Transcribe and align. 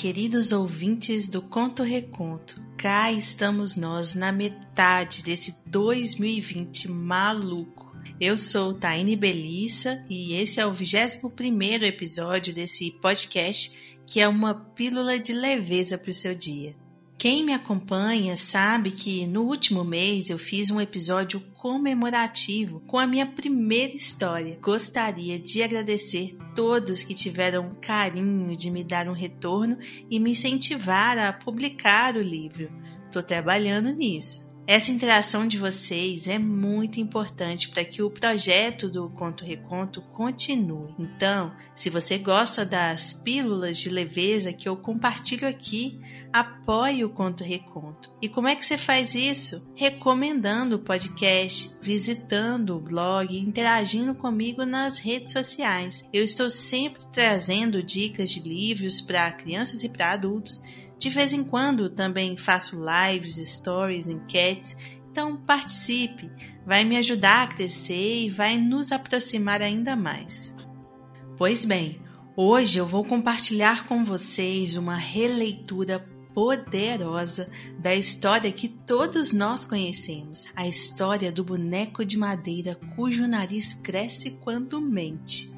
Queridos 0.00 0.50
ouvintes 0.50 1.28
do 1.28 1.42
Conto 1.42 1.82
Reconto. 1.82 2.58
Cá 2.78 3.12
estamos 3.12 3.76
nós 3.76 4.14
na 4.14 4.32
metade 4.32 5.22
desse 5.22 5.56
2020 5.66 6.90
maluco. 6.90 7.94
Eu 8.18 8.38
sou 8.38 8.72
Taine 8.72 9.14
Belissa 9.14 10.02
e 10.08 10.32
esse 10.36 10.58
é 10.58 10.64
o 10.64 10.72
21 10.72 11.84
episódio 11.84 12.50
desse 12.50 12.92
podcast 12.92 13.78
que 14.06 14.20
é 14.20 14.26
uma 14.26 14.54
pílula 14.54 15.18
de 15.18 15.34
leveza 15.34 15.98
para 15.98 16.08
o 16.08 16.14
seu 16.14 16.34
dia. 16.34 16.74
Quem 17.18 17.44
me 17.44 17.52
acompanha 17.52 18.38
sabe 18.38 18.92
que 18.92 19.26
no 19.26 19.42
último 19.42 19.84
mês 19.84 20.30
eu 20.30 20.38
fiz 20.38 20.70
um 20.70 20.80
episódio 20.80 21.42
comemorativo 21.58 22.80
com 22.86 22.98
a 22.98 23.06
minha 23.06 23.26
primeira 23.26 23.94
história. 23.94 24.58
Gostaria 24.62 25.38
de 25.38 25.62
agradecer 25.62 26.38
todos 26.60 27.02
que 27.02 27.14
tiveram 27.14 27.68
o 27.68 27.74
carinho 27.76 28.54
de 28.54 28.70
me 28.70 28.84
dar 28.84 29.08
um 29.08 29.14
retorno 29.14 29.78
e 30.10 30.20
me 30.20 30.32
incentivar 30.32 31.16
a 31.16 31.32
publicar 31.32 32.16
o 32.16 32.20
livro. 32.20 32.70
Estou 33.06 33.22
trabalhando 33.22 33.94
nisso. 33.94 34.49
Essa 34.70 34.92
interação 34.92 35.48
de 35.48 35.58
vocês 35.58 36.28
é 36.28 36.38
muito 36.38 37.00
importante 37.00 37.70
para 37.70 37.84
que 37.84 38.04
o 38.04 38.08
projeto 38.08 38.88
do 38.88 39.10
Conto 39.10 39.44
Reconto 39.44 40.00
continue. 40.12 40.94
Então, 40.96 41.52
se 41.74 41.90
você 41.90 42.16
gosta 42.18 42.64
das 42.64 43.12
pílulas 43.12 43.78
de 43.78 43.88
leveza 43.88 44.52
que 44.52 44.68
eu 44.68 44.76
compartilho 44.76 45.48
aqui, 45.48 46.00
apoie 46.32 47.04
o 47.04 47.10
Conto 47.10 47.42
Reconto. 47.42 48.16
E 48.22 48.28
como 48.28 48.46
é 48.46 48.54
que 48.54 48.64
você 48.64 48.78
faz 48.78 49.16
isso? 49.16 49.68
Recomendando 49.74 50.76
o 50.76 50.84
podcast, 50.84 51.80
visitando 51.82 52.76
o 52.76 52.80
blog, 52.80 53.36
interagindo 53.36 54.14
comigo 54.14 54.64
nas 54.64 55.00
redes 55.00 55.32
sociais. 55.32 56.04
Eu 56.12 56.22
estou 56.22 56.48
sempre 56.48 57.04
trazendo 57.12 57.82
dicas 57.82 58.30
de 58.30 58.48
livros 58.48 59.00
para 59.00 59.32
crianças 59.32 59.82
e 59.82 59.88
para 59.88 60.12
adultos 60.12 60.62
de 61.00 61.08
vez 61.08 61.32
em 61.32 61.42
quando 61.42 61.88
também 61.88 62.36
faço 62.36 62.78
lives, 62.78 63.36
stories, 63.36 64.06
enquetes, 64.06 64.76
então 65.10 65.34
participe, 65.34 66.30
vai 66.66 66.84
me 66.84 66.98
ajudar 66.98 67.44
a 67.44 67.46
crescer 67.46 68.26
e 68.26 68.28
vai 68.28 68.58
nos 68.58 68.92
aproximar 68.92 69.62
ainda 69.62 69.96
mais. 69.96 70.54
Pois 71.38 71.64
bem, 71.64 72.02
hoje 72.36 72.76
eu 72.76 72.86
vou 72.86 73.02
compartilhar 73.02 73.86
com 73.86 74.04
vocês 74.04 74.76
uma 74.76 74.94
releitura 74.94 76.06
poderosa 76.34 77.50
da 77.78 77.94
história 77.94 78.52
que 78.52 78.68
todos 78.68 79.32
nós 79.32 79.64
conhecemos, 79.64 80.44
a 80.54 80.68
história 80.68 81.32
do 81.32 81.42
boneco 81.42 82.04
de 82.04 82.18
madeira 82.18 82.74
cujo 82.94 83.26
nariz 83.26 83.72
cresce 83.72 84.32
quando 84.42 84.78
mente. 84.82 85.49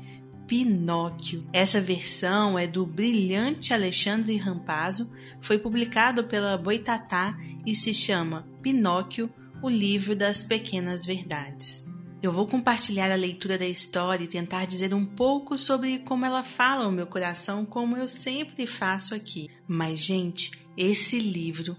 Pinóquio. 0.47 1.47
Essa 1.53 1.81
versão 1.81 2.59
é 2.59 2.67
do 2.67 2.85
brilhante 2.85 3.73
Alexandre 3.73 4.37
Rampazzo, 4.37 5.13
foi 5.41 5.59
publicado 5.59 6.25
pela 6.25 6.59
Boitatá 6.59 7.37
e 7.67 7.75
se 7.75 7.95
chama 7.95 8.47
Pinóquio, 8.61 9.33
o 9.63 9.69
livro 9.69 10.17
das 10.17 10.43
pequenas 10.43 11.07
verdades. 11.07 11.87
Eu 12.23 12.31
vou 12.31 12.47
compartilhar 12.47 13.11
a 13.11 13.17
leitura 13.17 13.59
da 13.59 13.67
história 13.67 14.23
e 14.23 14.29
tentar 14.29 14.65
dizer 14.65 14.95
um 14.95 15.05
pouco 15.05 15.59
sobre 15.59 15.99
como 15.99 16.25
ela 16.25 16.45
fala 16.45 16.85
ao 16.85 16.93
meu 16.93 17.07
coração, 17.07 17.65
como 17.65 17.97
eu 17.97 18.07
sempre 18.07 18.65
faço 18.65 19.13
aqui. 19.13 19.49
Mas, 19.67 20.05
gente, 20.05 20.53
esse 20.77 21.19
livro 21.19 21.77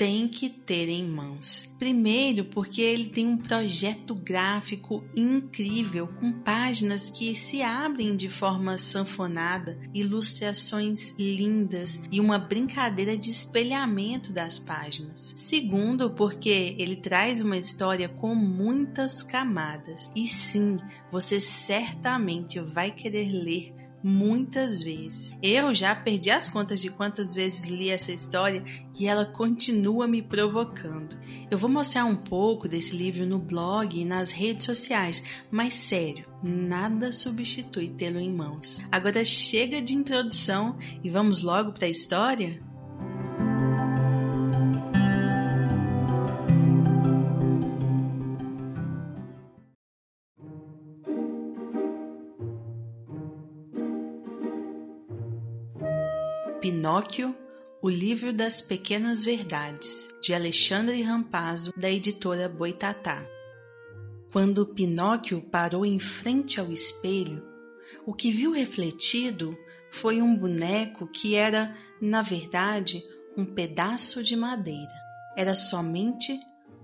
tem 0.00 0.26
que 0.26 0.48
ter 0.48 0.88
em 0.88 1.06
mãos. 1.06 1.74
Primeiro, 1.78 2.46
porque 2.46 2.80
ele 2.80 3.10
tem 3.10 3.26
um 3.26 3.36
projeto 3.36 4.14
gráfico 4.14 5.04
incrível, 5.14 6.08
com 6.18 6.32
páginas 6.32 7.10
que 7.10 7.34
se 7.34 7.60
abrem 7.60 8.16
de 8.16 8.26
forma 8.26 8.78
sanfonada, 8.78 9.78
ilustrações 9.92 11.12
lindas 11.18 12.00
e 12.10 12.18
uma 12.18 12.38
brincadeira 12.38 13.14
de 13.14 13.28
espelhamento 13.28 14.32
das 14.32 14.58
páginas. 14.58 15.34
Segundo, 15.36 16.08
porque 16.12 16.74
ele 16.78 16.96
traz 16.96 17.42
uma 17.42 17.58
história 17.58 18.08
com 18.08 18.34
muitas 18.34 19.22
camadas. 19.22 20.10
E 20.16 20.26
sim, 20.26 20.78
você 21.12 21.38
certamente 21.38 22.58
vai 22.58 22.90
querer 22.90 23.30
ler 23.30 23.79
muitas 24.02 24.82
vezes. 24.82 25.34
Eu 25.42 25.74
já 25.74 25.94
perdi 25.94 26.30
as 26.30 26.48
contas 26.48 26.80
de 26.80 26.90
quantas 26.90 27.34
vezes 27.34 27.66
li 27.66 27.90
essa 27.90 28.12
história 28.12 28.64
e 28.98 29.06
ela 29.06 29.24
continua 29.24 30.06
me 30.06 30.22
provocando. 30.22 31.18
Eu 31.50 31.58
vou 31.58 31.70
mostrar 31.70 32.04
um 32.04 32.16
pouco 32.16 32.68
desse 32.68 32.96
livro 32.96 33.26
no 33.26 33.38
blog 33.38 33.98
e 33.98 34.04
nas 34.04 34.30
redes 34.30 34.64
sociais, 34.66 35.22
mas 35.50 35.74
sério, 35.74 36.26
nada 36.42 37.12
substitui 37.12 37.88
tê-lo 37.88 38.18
em 38.18 38.32
mãos. 38.32 38.78
Agora 38.90 39.24
chega 39.24 39.80
de 39.80 39.94
introdução 39.94 40.78
e 41.02 41.10
vamos 41.10 41.42
logo 41.42 41.72
para 41.72 41.86
a 41.86 41.90
história? 41.90 42.60
Pinóquio, 56.60 57.34
o 57.80 57.88
livro 57.88 58.34
das 58.34 58.60
pequenas 58.60 59.24
verdades, 59.24 60.10
de 60.20 60.34
Alexandre 60.34 61.00
Rampazzo, 61.00 61.72
da 61.74 61.90
editora 61.90 62.50
Boitatá. 62.50 63.26
Quando 64.30 64.66
Pinóquio 64.66 65.40
parou 65.40 65.86
em 65.86 65.98
frente 65.98 66.60
ao 66.60 66.70
espelho, 66.70 67.42
o 68.04 68.12
que 68.12 68.30
viu 68.30 68.52
refletido 68.52 69.56
foi 69.90 70.20
um 70.20 70.36
boneco 70.36 71.06
que 71.06 71.34
era, 71.34 71.74
na 71.98 72.20
verdade, 72.20 73.02
um 73.34 73.46
pedaço 73.46 74.22
de 74.22 74.36
madeira. 74.36 74.92
Era 75.34 75.56
somente 75.56 76.38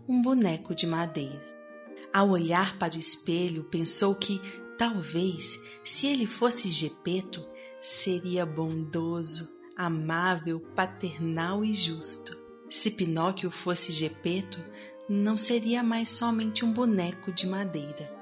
um 0.09 0.23
boneco 0.23 0.75
de 0.75 0.87
madeira. 0.87 1.45
Ao 2.15 2.31
olhar 2.31 2.79
para 2.79 2.95
o 2.95 2.99
espelho, 2.99 3.65
pensou 3.65 4.15
que, 4.15 4.41
talvez, 4.79 5.61
se 5.85 6.07
ele 6.07 6.27
fosse 6.27 6.71
Gepeto, 6.71 7.47
seria 7.79 8.47
bondoso, 8.47 9.56
amável, 9.77 10.61
paternal 10.75 11.65
e 11.65 11.75
justo. 11.75 12.37
Se 12.69 12.91
Pinóquio 12.91 13.51
fosse 13.51 13.93
Gepeto, 13.93 14.59
não 15.09 15.37
seria 15.37 15.83
mais 15.83 16.09
somente 16.09 16.65
um 16.65 16.73
boneco 16.73 17.31
de 17.31 17.47
madeira. 17.47 18.13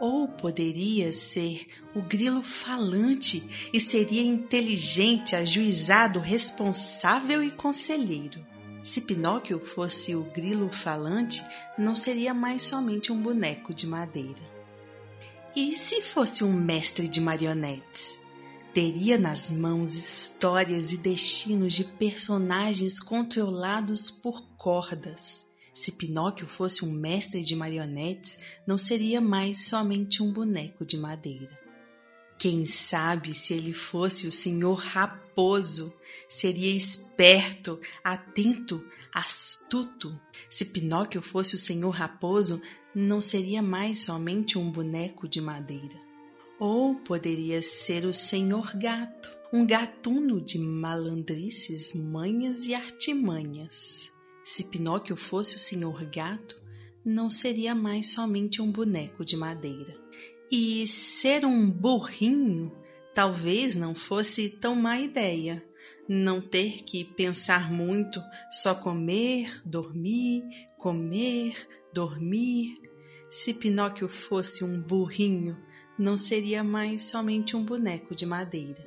Ou 0.00 0.28
poderia 0.28 1.12
ser 1.12 1.66
o 1.94 2.00
grilo 2.00 2.42
falante 2.42 3.68
e 3.72 3.80
seria 3.80 4.22
inteligente, 4.22 5.36
ajuizado, 5.36 6.20
responsável 6.20 7.42
e 7.42 7.50
conselheiro. 7.50 8.46
Se 8.82 9.00
Pinóquio 9.00 9.58
fosse 9.58 10.14
o 10.14 10.22
grilo 10.22 10.70
falante, 10.70 11.44
não 11.76 11.94
seria 11.94 12.32
mais 12.32 12.62
somente 12.62 13.12
um 13.12 13.20
boneco 13.20 13.74
de 13.74 13.86
madeira. 13.86 14.58
E 15.54 15.74
se 15.74 16.00
fosse 16.00 16.44
um 16.44 16.52
mestre 16.52 17.08
de 17.08 17.20
marionetes? 17.20 18.18
Teria 18.72 19.18
nas 19.18 19.50
mãos 19.50 19.96
histórias 19.96 20.92
e 20.92 20.96
destinos 20.96 21.74
de 21.74 21.84
personagens 21.84 23.00
controlados 23.00 24.10
por 24.10 24.42
cordas. 24.56 25.46
Se 25.74 25.92
Pinóquio 25.92 26.46
fosse 26.46 26.84
um 26.84 26.90
mestre 26.90 27.42
de 27.44 27.54
marionetes, 27.54 28.38
não 28.66 28.76
seria 28.76 29.20
mais 29.20 29.68
somente 29.68 30.22
um 30.22 30.32
boneco 30.32 30.84
de 30.84 30.96
madeira. 30.96 31.56
Quem 32.38 32.66
sabe 32.66 33.34
se 33.34 33.52
ele 33.52 33.72
fosse 33.72 34.26
o 34.26 34.32
senhor 34.32 34.74
raposo, 34.74 35.92
seria 36.28 36.76
esperto, 36.76 37.80
atento, 38.02 38.84
astuto. 39.12 40.20
Se 40.48 40.64
Pinóquio 40.64 41.22
fosse 41.22 41.54
o 41.54 41.58
senhor 41.58 41.90
raposo, 41.90 42.60
não 42.94 43.20
seria 43.20 43.62
mais 43.62 44.00
somente 44.00 44.58
um 44.58 44.70
boneco 44.70 45.28
de 45.28 45.40
madeira. 45.40 46.07
Ou 46.58 46.96
poderia 46.96 47.62
ser 47.62 48.04
o 48.04 48.12
senhor 48.12 48.72
gato, 48.76 49.30
um 49.52 49.64
gatuno 49.64 50.40
de 50.40 50.58
malandrices, 50.58 51.92
manhas 51.94 52.66
e 52.66 52.74
artimanhas. 52.74 54.10
Se 54.42 54.64
Pinóquio 54.64 55.16
fosse 55.16 55.56
o 55.56 55.58
senhor 55.58 56.04
gato, 56.06 56.60
não 57.04 57.30
seria 57.30 57.74
mais 57.74 58.12
somente 58.12 58.60
um 58.60 58.72
boneco 58.72 59.24
de 59.24 59.36
madeira. 59.36 59.96
E 60.50 60.86
ser 60.86 61.44
um 61.44 61.70
burrinho 61.70 62.72
talvez 63.14 63.74
não 63.74 63.94
fosse 63.94 64.48
tão 64.48 64.74
má 64.74 64.98
ideia. 64.98 65.64
Não 66.08 66.40
ter 66.40 66.82
que 66.84 67.04
pensar 67.04 67.70
muito, 67.70 68.22
só 68.50 68.74
comer, 68.74 69.62
dormir, 69.64 70.42
comer, 70.78 71.54
dormir. 71.92 72.80
Se 73.30 73.52
Pinóquio 73.52 74.08
fosse 74.08 74.64
um 74.64 74.80
burrinho, 74.80 75.56
não 75.98 76.16
seria 76.16 76.62
mais 76.62 77.02
somente 77.02 77.56
um 77.56 77.64
boneco 77.64 78.14
de 78.14 78.24
madeira. 78.24 78.86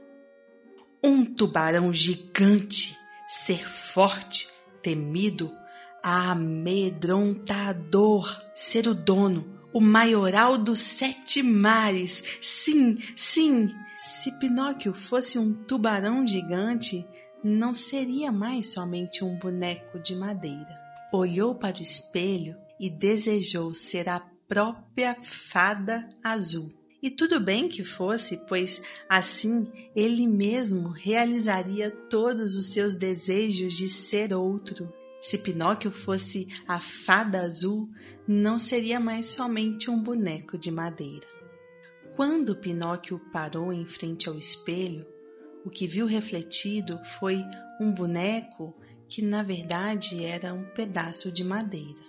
Um 1.04 1.26
tubarão 1.26 1.94
gigante, 1.94 2.96
ser 3.28 3.68
forte, 3.68 4.48
temido, 4.82 5.52
amedrontador, 6.04 8.42
ser 8.56 8.88
o 8.88 8.94
dono, 8.94 9.60
o 9.74 9.82
maioral 9.82 10.58
dos 10.58 10.80
sete 10.80 11.44
mares. 11.44 12.24
Sim, 12.42 12.98
sim. 13.16 13.70
Se 13.98 14.32
Pinóquio 14.40 14.94
fosse 14.94 15.38
um 15.38 15.54
tubarão 15.54 16.26
gigante, 16.28 17.06
não 17.44 17.76
seria 17.76 18.32
mais 18.32 18.72
somente 18.74 19.24
um 19.24 19.38
boneco 19.38 20.00
de 20.00 20.16
madeira. 20.16 20.80
Olhou 21.12 21.56
para 21.56 21.78
o 21.78 21.82
espelho 21.82 22.56
e 22.80 22.90
desejou 22.90 23.74
ser 23.74 24.08
a 24.10 24.22
própria 24.48 25.18
fada 25.22 26.10
azul. 26.24 26.81
E 27.02 27.10
tudo 27.10 27.40
bem 27.40 27.68
que 27.68 27.84
fosse, 27.84 28.38
pois 28.48 28.82
assim 29.10 29.72
ele 29.96 30.28
mesmo 30.28 30.90
realizaria 30.90 31.90
todos 31.90 32.56
os 32.56 32.68
seus 32.68 32.94
desejos 32.94 33.74
de 33.76 33.90
ser 33.90 34.34
outro. 34.34 34.94
Se 35.20 35.38
Pinóquio 35.38 35.92
fosse 35.92 36.48
a 36.68 36.80
fada 36.80 37.42
azul, 37.42 37.90
não 38.28 38.60
seria 38.60 39.00
mais 39.00 39.28
somente 39.28 39.90
um 39.90 40.02
boneco 40.02 40.58
de 40.58 40.70
madeira. 40.70 41.28
Quando 42.16 42.56
Pinóquio 42.56 43.20
parou 43.32 43.74
em 43.74 43.86
frente 43.86 44.30
ao 44.30 44.38
espelho, 44.38 45.06
o 45.66 45.70
que 45.70 45.88
viu 45.88 46.06
refletido 46.06 47.00
foi 47.20 47.44
um 47.80 47.92
boneco 47.92 48.76
que 49.08 49.22
na 49.22 49.44
verdade 49.44 50.24
era 50.24 50.54
um 50.54 50.64
pedaço 50.64 51.32
de 51.32 51.44
madeira. 51.44 52.02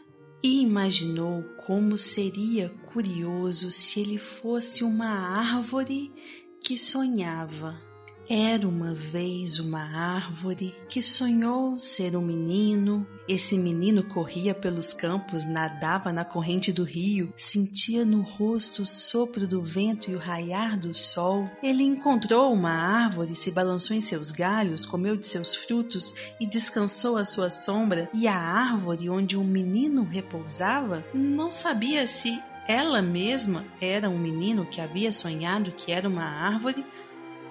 E 0.42 0.62
imaginou 0.62 1.42
como 1.66 1.96
seria 1.96 2.68
curioso 2.92 3.72
se 3.72 4.00
ele 4.00 4.18
fosse 4.18 4.84
uma 4.84 5.08
árvore 5.08 6.12
que 6.60 6.78
sonhava. 6.78 7.80
Era 8.28 8.68
uma 8.68 8.94
vez 8.94 9.58
uma 9.58 9.82
árvore 9.82 10.74
que 10.88 11.02
sonhou 11.02 11.76
ser 11.76 12.16
um 12.16 12.22
menino. 12.22 13.06
Esse 13.28 13.58
menino 13.58 14.04
corria 14.04 14.54
pelos 14.54 14.92
campos, 14.92 15.44
nadava 15.44 16.12
na 16.12 16.24
corrente 16.24 16.72
do 16.72 16.84
rio, 16.84 17.32
sentia 17.36 18.04
no 18.04 18.20
rosto 18.20 18.82
o 18.82 18.86
sopro 18.86 19.46
do 19.46 19.62
vento 19.62 20.10
e 20.10 20.14
o 20.14 20.18
raiar 20.18 20.78
do 20.78 20.94
sol. 20.94 21.50
Ele 21.62 21.82
encontrou 21.82 22.52
uma 22.52 22.70
árvore, 22.70 23.34
se 23.34 23.50
balançou 23.50 23.96
em 23.96 24.00
seus 24.00 24.30
galhos, 24.30 24.86
comeu 24.86 25.16
de 25.16 25.26
seus 25.26 25.56
frutos 25.56 26.14
e 26.40 26.46
descansou 26.46 27.16
à 27.16 27.24
sua 27.24 27.50
sombra. 27.50 28.08
E 28.14 28.28
a 28.28 28.36
árvore 28.36 29.10
onde 29.10 29.36
o 29.36 29.42
menino 29.42 30.04
repousava 30.04 31.04
não 31.12 31.50
sabia 31.50 32.06
se 32.06 32.40
ela 32.66 33.02
mesma 33.02 33.66
era 33.80 34.08
um 34.08 34.18
menino 34.18 34.66
que 34.66 34.80
havia 34.80 35.12
sonhado 35.12 35.72
que 35.72 35.92
era 35.92 36.08
uma 36.08 36.24
árvore 36.24 36.84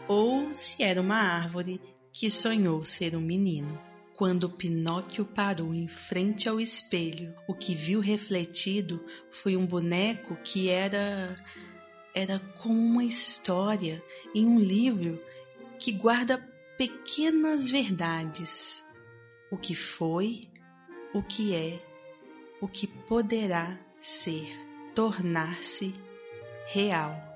ou 0.08 0.54
se 0.54 0.84
era 0.84 1.02
uma 1.02 1.18
árvore 1.18 1.82
que 2.12 2.30
sonhou 2.30 2.84
ser 2.84 3.16
um 3.16 3.22
menino. 3.22 3.80
Quando 4.16 4.50
Pinóquio 4.50 5.26
parou 5.26 5.74
em 5.74 5.88
frente 5.88 6.48
ao 6.48 6.60
espelho, 6.60 7.34
o 7.48 7.56
que 7.56 7.74
viu 7.74 8.00
refletido 8.00 9.04
foi 9.32 9.58
um 9.58 9.66
boneco 9.66 10.38
que 10.44 10.70
era 10.70 11.36
era 12.14 12.40
como 12.60 12.78
uma 12.78 13.06
história 13.06 14.04
em 14.36 14.46
um 14.46 14.60
livro 14.60 15.20
que 15.80 15.92
guarda 15.92 16.38
pequenas 16.78 17.70
verdades. 17.70 18.84
O 19.50 19.58
que 19.58 19.74
foi, 19.76 20.50
o 21.14 21.24
que 21.24 21.56
é, 21.56 21.82
o 22.60 22.68
que 22.68 22.86
poderá 22.86 23.80
ser, 24.00 24.71
tornar-se 24.94 25.94
real. 26.68 27.32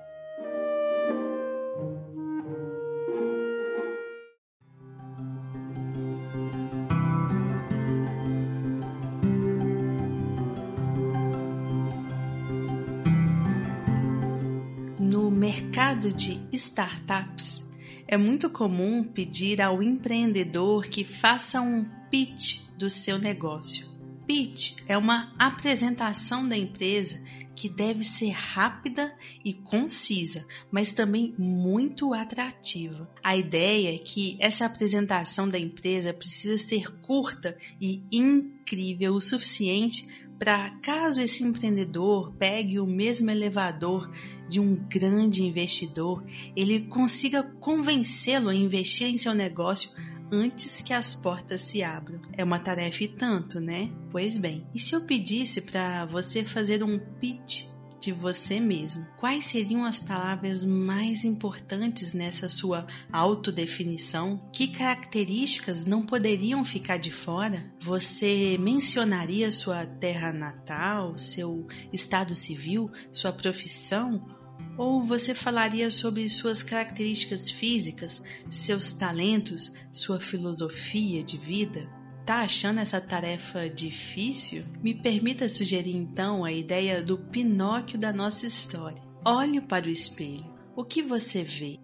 mercado 15.46 16.12
de 16.12 16.40
startups, 16.52 17.68
é 18.08 18.16
muito 18.16 18.50
comum 18.50 19.04
pedir 19.04 19.60
ao 19.60 19.82
empreendedor 19.82 20.86
que 20.86 21.04
faça 21.04 21.60
um 21.60 21.84
pitch 22.10 22.62
do 22.78 22.88
seu 22.88 23.18
negócio. 23.18 23.86
Pitch 24.26 24.78
é 24.88 24.96
uma 24.96 25.34
apresentação 25.38 26.48
da 26.48 26.56
empresa 26.56 27.20
que 27.56 27.68
deve 27.68 28.04
ser 28.04 28.30
rápida 28.30 29.16
e 29.44 29.54
concisa, 29.54 30.46
mas 30.70 30.94
também 30.94 31.34
muito 31.38 32.12
atrativa. 32.12 33.10
A 33.24 33.36
ideia 33.36 33.94
é 33.94 33.98
que 33.98 34.36
essa 34.38 34.66
apresentação 34.66 35.48
da 35.48 35.58
empresa 35.58 36.12
precisa 36.12 36.58
ser 36.58 36.92
curta 37.00 37.56
e 37.80 38.02
incrível 38.12 39.14
o 39.14 39.20
suficiente 39.20 40.26
para 40.38 40.70
caso 40.82 41.20
esse 41.20 41.42
empreendedor 41.42 42.32
pegue 42.38 42.78
o 42.78 42.86
mesmo 42.86 43.30
elevador 43.30 44.10
de 44.48 44.60
um 44.60 44.76
grande 44.76 45.42
investidor, 45.42 46.22
ele 46.54 46.80
consiga 46.80 47.42
convencê-lo 47.42 48.50
a 48.50 48.54
investir 48.54 49.06
em 49.06 49.16
seu 49.16 49.34
negócio 49.34 49.90
antes 50.30 50.82
que 50.82 50.92
as 50.92 51.14
portas 51.14 51.60
se 51.62 51.82
abram. 51.82 52.20
É 52.32 52.44
uma 52.44 52.58
tarefa 52.58 53.04
e 53.04 53.08
tanto, 53.08 53.60
né? 53.60 53.90
Pois 54.10 54.38
bem, 54.38 54.66
e 54.74 54.80
se 54.80 54.94
eu 54.94 55.02
pedisse 55.02 55.60
para 55.60 56.06
você 56.06 56.44
fazer 56.44 56.82
um 56.82 56.98
pitch 56.98 57.76
de 58.06 58.12
você 58.12 58.60
mesmo. 58.60 59.04
Quais 59.16 59.46
seriam 59.46 59.84
as 59.84 59.98
palavras 59.98 60.64
mais 60.64 61.24
importantes 61.24 62.14
nessa 62.14 62.48
sua 62.48 62.86
autodefinição? 63.12 64.48
Que 64.52 64.68
características 64.68 65.84
não 65.84 66.04
poderiam 66.04 66.64
ficar 66.64 66.98
de 66.98 67.10
fora? 67.10 67.72
Você 67.80 68.56
mencionaria 68.60 69.50
sua 69.50 69.84
terra 69.84 70.32
natal, 70.32 71.18
seu 71.18 71.66
estado 71.92 72.34
civil, 72.34 72.90
sua 73.12 73.32
profissão? 73.32 74.35
Ou 74.78 75.02
você 75.02 75.34
falaria 75.34 75.90
sobre 75.90 76.28
suas 76.28 76.62
características 76.62 77.50
físicas, 77.50 78.22
seus 78.50 78.92
talentos, 78.92 79.72
sua 79.90 80.20
filosofia 80.20 81.22
de 81.22 81.38
vida? 81.38 81.90
Tá 82.26 82.40
achando 82.40 82.80
essa 82.80 83.00
tarefa 83.00 83.70
difícil? 83.70 84.64
Me 84.82 84.92
permita 84.92 85.48
sugerir 85.48 85.96
então 85.96 86.44
a 86.44 86.52
ideia 86.52 87.02
do 87.02 87.16
Pinóquio 87.16 87.98
da 87.98 88.12
nossa 88.12 88.46
história. 88.46 89.02
Olhe 89.24 89.60
para 89.60 89.86
o 89.86 89.90
espelho. 89.90 90.54
O 90.74 90.84
que 90.84 91.02
você 91.02 91.42
vê? 91.42 91.78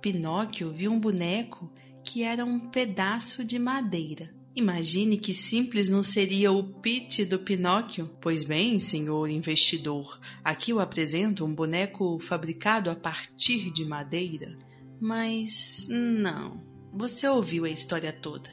Pinóquio 0.00 0.72
viu 0.72 0.92
um 0.92 1.00
boneco 1.00 1.70
que 2.04 2.22
era 2.22 2.44
um 2.44 2.70
pedaço 2.70 3.44
de 3.44 3.58
madeira. 3.58 4.32
Imagine 4.56 5.18
que 5.18 5.34
simples 5.34 5.90
não 5.90 6.02
seria 6.02 6.50
o 6.50 6.64
pitch 6.64 7.26
do 7.26 7.38
Pinóquio. 7.38 8.10
Pois 8.22 8.42
bem, 8.42 8.80
senhor 8.80 9.28
investidor, 9.28 10.18
aqui 10.42 10.70
eu 10.70 10.80
apresento 10.80 11.44
um 11.44 11.54
boneco 11.54 12.18
fabricado 12.18 12.88
a 12.88 12.96
partir 12.96 13.70
de 13.70 13.84
madeira. 13.84 14.56
Mas 14.98 15.86
não, 15.90 16.64
você 16.90 17.28
ouviu 17.28 17.66
a 17.66 17.68
história 17.68 18.10
toda. 18.10 18.48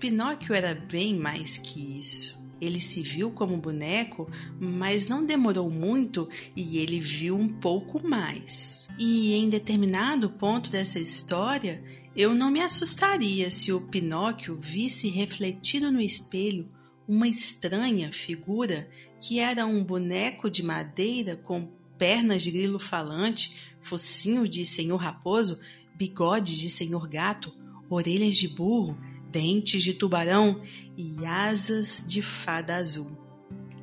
Pinóquio 0.00 0.54
era 0.54 0.74
bem 0.74 1.14
mais 1.14 1.58
que 1.58 2.00
isso. 2.00 2.42
Ele 2.58 2.80
se 2.80 3.02
viu 3.02 3.30
como 3.30 3.58
boneco, 3.58 4.30
mas 4.58 5.06
não 5.06 5.22
demorou 5.22 5.68
muito 5.68 6.26
e 6.56 6.78
ele 6.78 6.98
viu 6.98 7.36
um 7.36 7.48
pouco 7.48 8.02
mais. 8.02 8.88
E 8.98 9.34
em 9.34 9.50
determinado 9.50 10.30
ponto 10.30 10.72
dessa 10.72 10.98
história, 10.98 11.84
eu 12.16 12.34
não 12.34 12.50
me 12.50 12.62
assustaria 12.62 13.50
se 13.50 13.70
o 13.72 13.80
Pinóquio 13.80 14.58
visse 14.58 15.10
refletido 15.10 15.92
no 15.92 16.00
espelho 16.00 16.66
uma 17.06 17.28
estranha 17.28 18.10
figura 18.10 18.88
que 19.20 19.38
era 19.38 19.66
um 19.66 19.84
boneco 19.84 20.50
de 20.50 20.62
madeira 20.62 21.36
com 21.36 21.68
pernas 21.98 22.42
de 22.42 22.50
grilo 22.50 22.78
falante, 22.78 23.56
focinho 23.82 24.48
de 24.48 24.64
senhor 24.64 24.96
raposo, 24.96 25.60
bigode 25.94 26.58
de 26.58 26.70
senhor 26.70 27.06
gato, 27.06 27.52
orelhas 27.88 28.36
de 28.36 28.48
burro 28.48 28.96
dentes 29.30 29.82
de 29.82 29.92
tubarão 29.92 30.62
e 30.96 31.24
asas 31.26 32.02
de 32.06 32.22
fada 32.22 32.76
azul. 32.76 33.14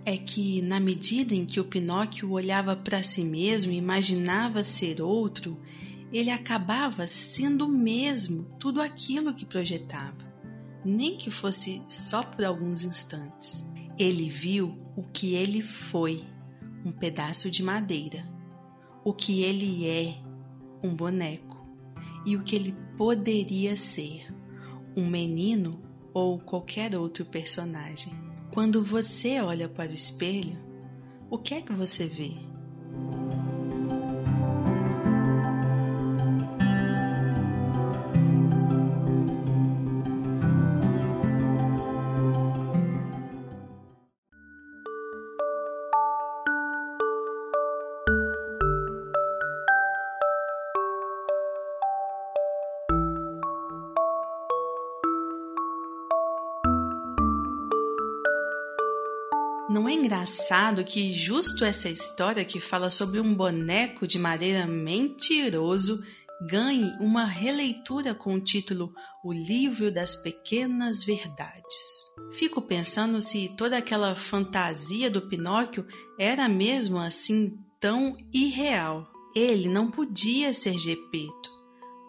É 0.06 0.18
que, 0.18 0.62
na 0.64 0.80
medida 0.80 1.36
em 1.36 1.46
que 1.46 1.60
o 1.60 1.64
Pinóquio 1.64 2.32
olhava 2.32 2.76
para 2.76 3.04
si 3.04 3.24
mesmo 3.24 3.72
e 3.72 3.78
imaginava 3.78 4.64
ser 4.64 5.02
outro, 5.02 5.58
ele 6.14 6.30
acabava 6.30 7.08
sendo 7.08 7.68
mesmo 7.68 8.44
tudo 8.60 8.80
aquilo 8.80 9.34
que 9.34 9.48
projetava, 9.48 10.32
nem 10.86 11.18
que 11.18 11.32
fosse 11.32 11.82
só 11.90 12.22
por 12.22 12.46
alguns 12.46 12.84
instantes. 12.84 13.66
Ele 13.98 14.30
viu 14.30 14.78
o 14.96 15.04
que 15.04 15.34
ele 15.34 15.64
foi, 15.64 16.24
um 16.86 16.92
pedaço 16.92 17.50
de 17.50 17.64
madeira, 17.64 18.24
o 19.04 19.12
que 19.12 19.42
ele 19.42 19.88
é, 19.90 20.16
um 20.84 20.96
boneco, 20.96 21.68
e 22.26 22.36
o 22.36 22.44
que 22.44 22.56
ele 22.56 22.78
poderia 22.96 23.76
ser, 23.76 24.28
um 24.96 25.08
menino 25.08 25.82
ou 26.14 26.40
qualquer 26.40 26.96
outro 26.96 27.26
personagem. 27.26 28.14
Quando 28.52 28.84
você 28.84 29.42
olha 29.42 29.68
para 29.68 29.92
o 29.92 29.96
espelho, 29.96 30.58
o 31.28 31.40
que 31.40 31.56
é 31.56 31.62
que 31.62 31.74
você 31.74 32.06
vê? 32.06 32.53
Não 59.74 59.90
é 59.90 59.94
engraçado 59.94 60.84
que 60.84 61.12
justo 61.14 61.66
essa 61.66 61.90
história 61.90 62.46
que 62.46 62.60
fala 62.60 62.92
sobre 62.92 63.20
um 63.20 63.34
boneco 63.34 64.06
de 64.06 64.20
madeira 64.20 64.68
mentiroso 64.68 66.00
ganhe 66.48 66.94
uma 67.00 67.26
releitura 67.26 68.14
com 68.14 68.36
o 68.36 68.40
título 68.40 68.94
O 69.26 69.34
Livro 69.34 69.92
das 69.92 70.16
Pequenas 70.16 71.04
Verdades. 71.04 71.74
Fico 72.34 72.62
pensando 72.62 73.20
se 73.20 73.50
toda 73.58 73.76
aquela 73.76 74.14
fantasia 74.14 75.10
do 75.10 75.24
Pinóquio 75.24 75.88
era 76.20 76.48
mesmo 76.48 77.00
assim 77.00 77.58
tão 77.80 78.16
irreal. 78.32 79.12
Ele 79.36 79.68
não 79.68 79.90
podia 79.90 80.54
ser 80.54 80.78
Gepeto, 80.78 81.52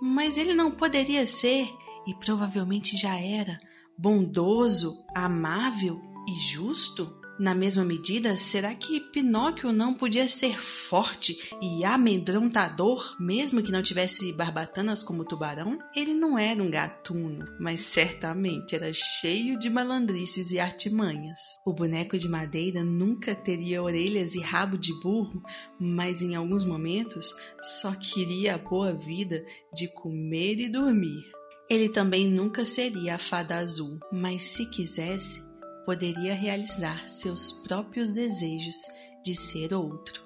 mas 0.03 0.37
ele 0.37 0.53
não 0.53 0.71
poderia 0.71 1.25
ser, 1.25 1.67
e 2.07 2.15
provavelmente 2.17 2.95
já 2.99 3.19
era, 3.19 3.59
bondoso, 3.97 5.03
amável 5.15 6.13
e 6.29 6.53
justo? 6.53 7.25
Na 7.37 7.53
mesma 7.53 7.85
medida, 7.85 8.37
será 8.37 8.73
que 8.77 9.01
Pinóquio 9.01 9.73
não 9.73 9.93
podia 9.93 10.29
ser 10.29 10.57
forte 10.57 11.37
e 11.61 11.85
amedrontador, 11.85 13.17
mesmo 13.19 13.61
que 13.61 13.73
não 13.73 13.83
tivesse 13.83 14.33
barbatanas 14.33 15.03
como 15.03 15.25
tubarão? 15.25 15.77
Ele 15.97 16.15
não 16.15 16.39
era 16.39 16.63
um 16.63 16.71
gatuno, 16.71 17.45
mas 17.59 17.81
certamente 17.81 18.77
era 18.77 18.93
cheio 18.93 19.59
de 19.59 19.69
malandrices 19.69 20.53
e 20.53 20.61
artimanhas. 20.61 21.41
O 21.67 21.73
boneco 21.73 22.17
de 22.17 22.29
madeira 22.29 22.85
nunca 22.85 23.35
teria 23.35 23.83
orelhas 23.83 24.37
e 24.37 24.41
rabo 24.41 24.79
de 24.79 24.93
burro, 25.01 25.43
mas 25.81 26.23
em 26.23 26.37
alguns 26.37 26.65
momentos 26.65 27.35
só 27.61 27.93
queria 27.97 28.55
a 28.55 28.59
boa 28.59 28.93
vida 28.93 29.45
de 29.75 29.89
comer 29.89 30.61
e 30.61 30.69
dormir. 30.69 31.25
Ele 31.69 31.89
também 31.89 32.29
nunca 32.29 32.65
seria 32.65 33.17
a 33.17 33.19
fada 33.19 33.57
azul, 33.57 33.99
mas 34.13 34.43
se 34.43 34.67
quisesse, 34.67 35.43
poderia 35.85 36.35
realizar 36.35 37.09
seus 37.09 37.53
próprios 37.53 38.11
desejos 38.11 38.77
de 39.25 39.35
ser 39.35 39.73
outro. 39.75 40.23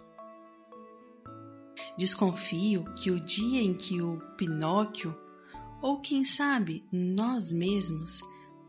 Desconfio 1.97 2.85
que 2.97 3.11
o 3.11 3.21
dia 3.21 3.61
em 3.63 3.75
que 3.75 4.01
o 4.01 4.21
Pinóquio, 4.37 5.17
ou 5.83 6.01
quem 6.01 6.25
sabe 6.25 6.85
nós 6.93 7.53
mesmos, 7.53 8.21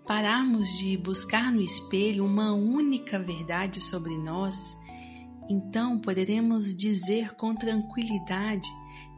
pararmos 0.05 0.67
de 0.79 0.97
buscar 0.97 1.51
no 1.51 1.61
espelho 1.61 2.25
uma 2.25 2.53
única 2.53 3.19
verdade 3.19 3.79
sobre 3.79 4.17
nós, 4.17 4.75
então 5.49 5.99
poderemos 5.99 6.75
dizer 6.75 7.35
com 7.35 7.55
tranquilidade 7.55 8.67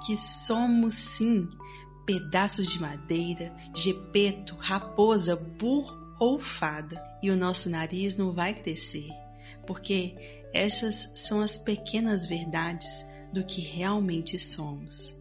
que 0.06 0.18
somos 0.18 0.94
sim 0.94 1.48
pedaços 2.06 2.70
de 2.70 2.82
madeira, 2.82 3.56
gepeto, 3.74 4.56
raposa, 4.56 5.36
burro 5.36 6.01
ou 6.22 6.40
fada, 6.40 7.04
e 7.20 7.32
o 7.32 7.36
nosso 7.36 7.68
nariz 7.68 8.16
não 8.16 8.32
vai 8.32 8.54
crescer, 8.54 9.10
porque 9.66 10.46
essas 10.54 11.10
são 11.16 11.42
as 11.42 11.58
pequenas 11.58 12.28
verdades 12.28 13.04
do 13.34 13.44
que 13.44 13.60
realmente 13.60 14.38
somos. 14.38 15.16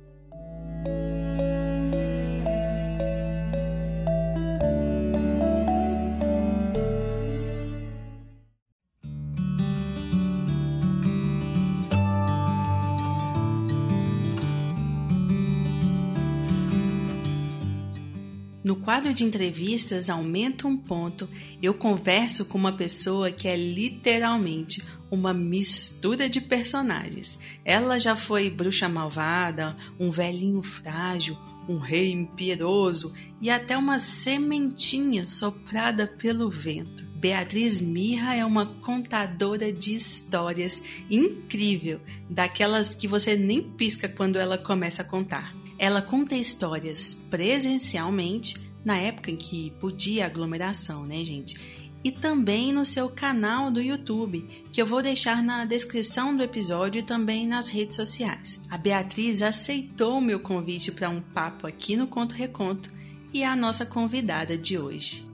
No 18.71 18.77
quadro 18.77 19.13
de 19.13 19.25
entrevistas 19.25 20.09
Aumenta 20.09 20.69
um 20.69 20.77
Ponto, 20.77 21.29
eu 21.61 21.75
converso 21.75 22.45
com 22.45 22.57
uma 22.57 22.71
pessoa 22.71 23.33
que 23.33 23.49
é 23.49 23.57
literalmente 23.57 24.81
uma 25.11 25.35
mistura 25.35 26.29
de 26.29 26.41
personagens. 26.41 27.37
Ela 27.65 27.99
já 27.99 28.15
foi 28.15 28.49
bruxa 28.49 28.89
malvada, 28.89 29.77
um 29.99 30.13
velhinho 30.13 30.63
frágil, 30.63 31.37
um 31.69 31.79
rei 31.79 32.13
impiedoso 32.13 33.13
e 33.41 33.51
até 33.51 33.77
uma 33.77 33.99
sementinha 33.99 35.27
soprada 35.27 36.07
pelo 36.07 36.49
vento. 36.49 37.05
Beatriz 37.17 37.81
Mirra 37.81 38.37
é 38.37 38.45
uma 38.45 38.67
contadora 38.67 39.73
de 39.73 39.97
histórias 39.97 40.81
incrível, 41.11 42.01
daquelas 42.31 42.95
que 42.95 43.09
você 43.09 43.35
nem 43.37 43.61
pisca 43.61 44.09
quando 44.09 44.39
ela 44.39 44.57
começa 44.57 45.03
a 45.03 45.05
contar. 45.05 45.59
Ela 45.81 46.03
conta 46.03 46.37
histórias 46.37 47.15
presencialmente, 47.15 48.71
na 48.85 48.99
época 48.99 49.31
em 49.31 49.37
que 49.37 49.71
podia 49.81 50.27
aglomeração, 50.27 51.07
né, 51.07 51.25
gente? 51.25 51.89
E 52.05 52.13
também 52.13 52.71
no 52.71 52.85
seu 52.85 53.09
canal 53.09 53.71
do 53.71 53.81
YouTube, 53.81 54.47
que 54.71 54.83
eu 54.83 54.85
vou 54.85 55.01
deixar 55.01 55.43
na 55.43 55.65
descrição 55.65 56.37
do 56.37 56.43
episódio 56.43 56.99
e 56.99 57.03
também 57.03 57.47
nas 57.47 57.71
redes 57.71 57.97
sociais. 57.97 58.61
A 58.69 58.77
Beatriz 58.77 59.41
aceitou 59.41 60.19
o 60.19 60.21
meu 60.21 60.39
convite 60.39 60.93
para 60.93 61.09
um 61.09 61.23
papo 61.23 61.67
aqui 61.67 61.97
no 61.97 62.07
Conto 62.07 62.35
Reconto 62.35 62.91
e 63.33 63.43
é 63.43 63.47
a 63.47 63.57
nossa 63.57 63.87
convidada 63.87 64.59
de 64.59 64.77
hoje. 64.77 65.27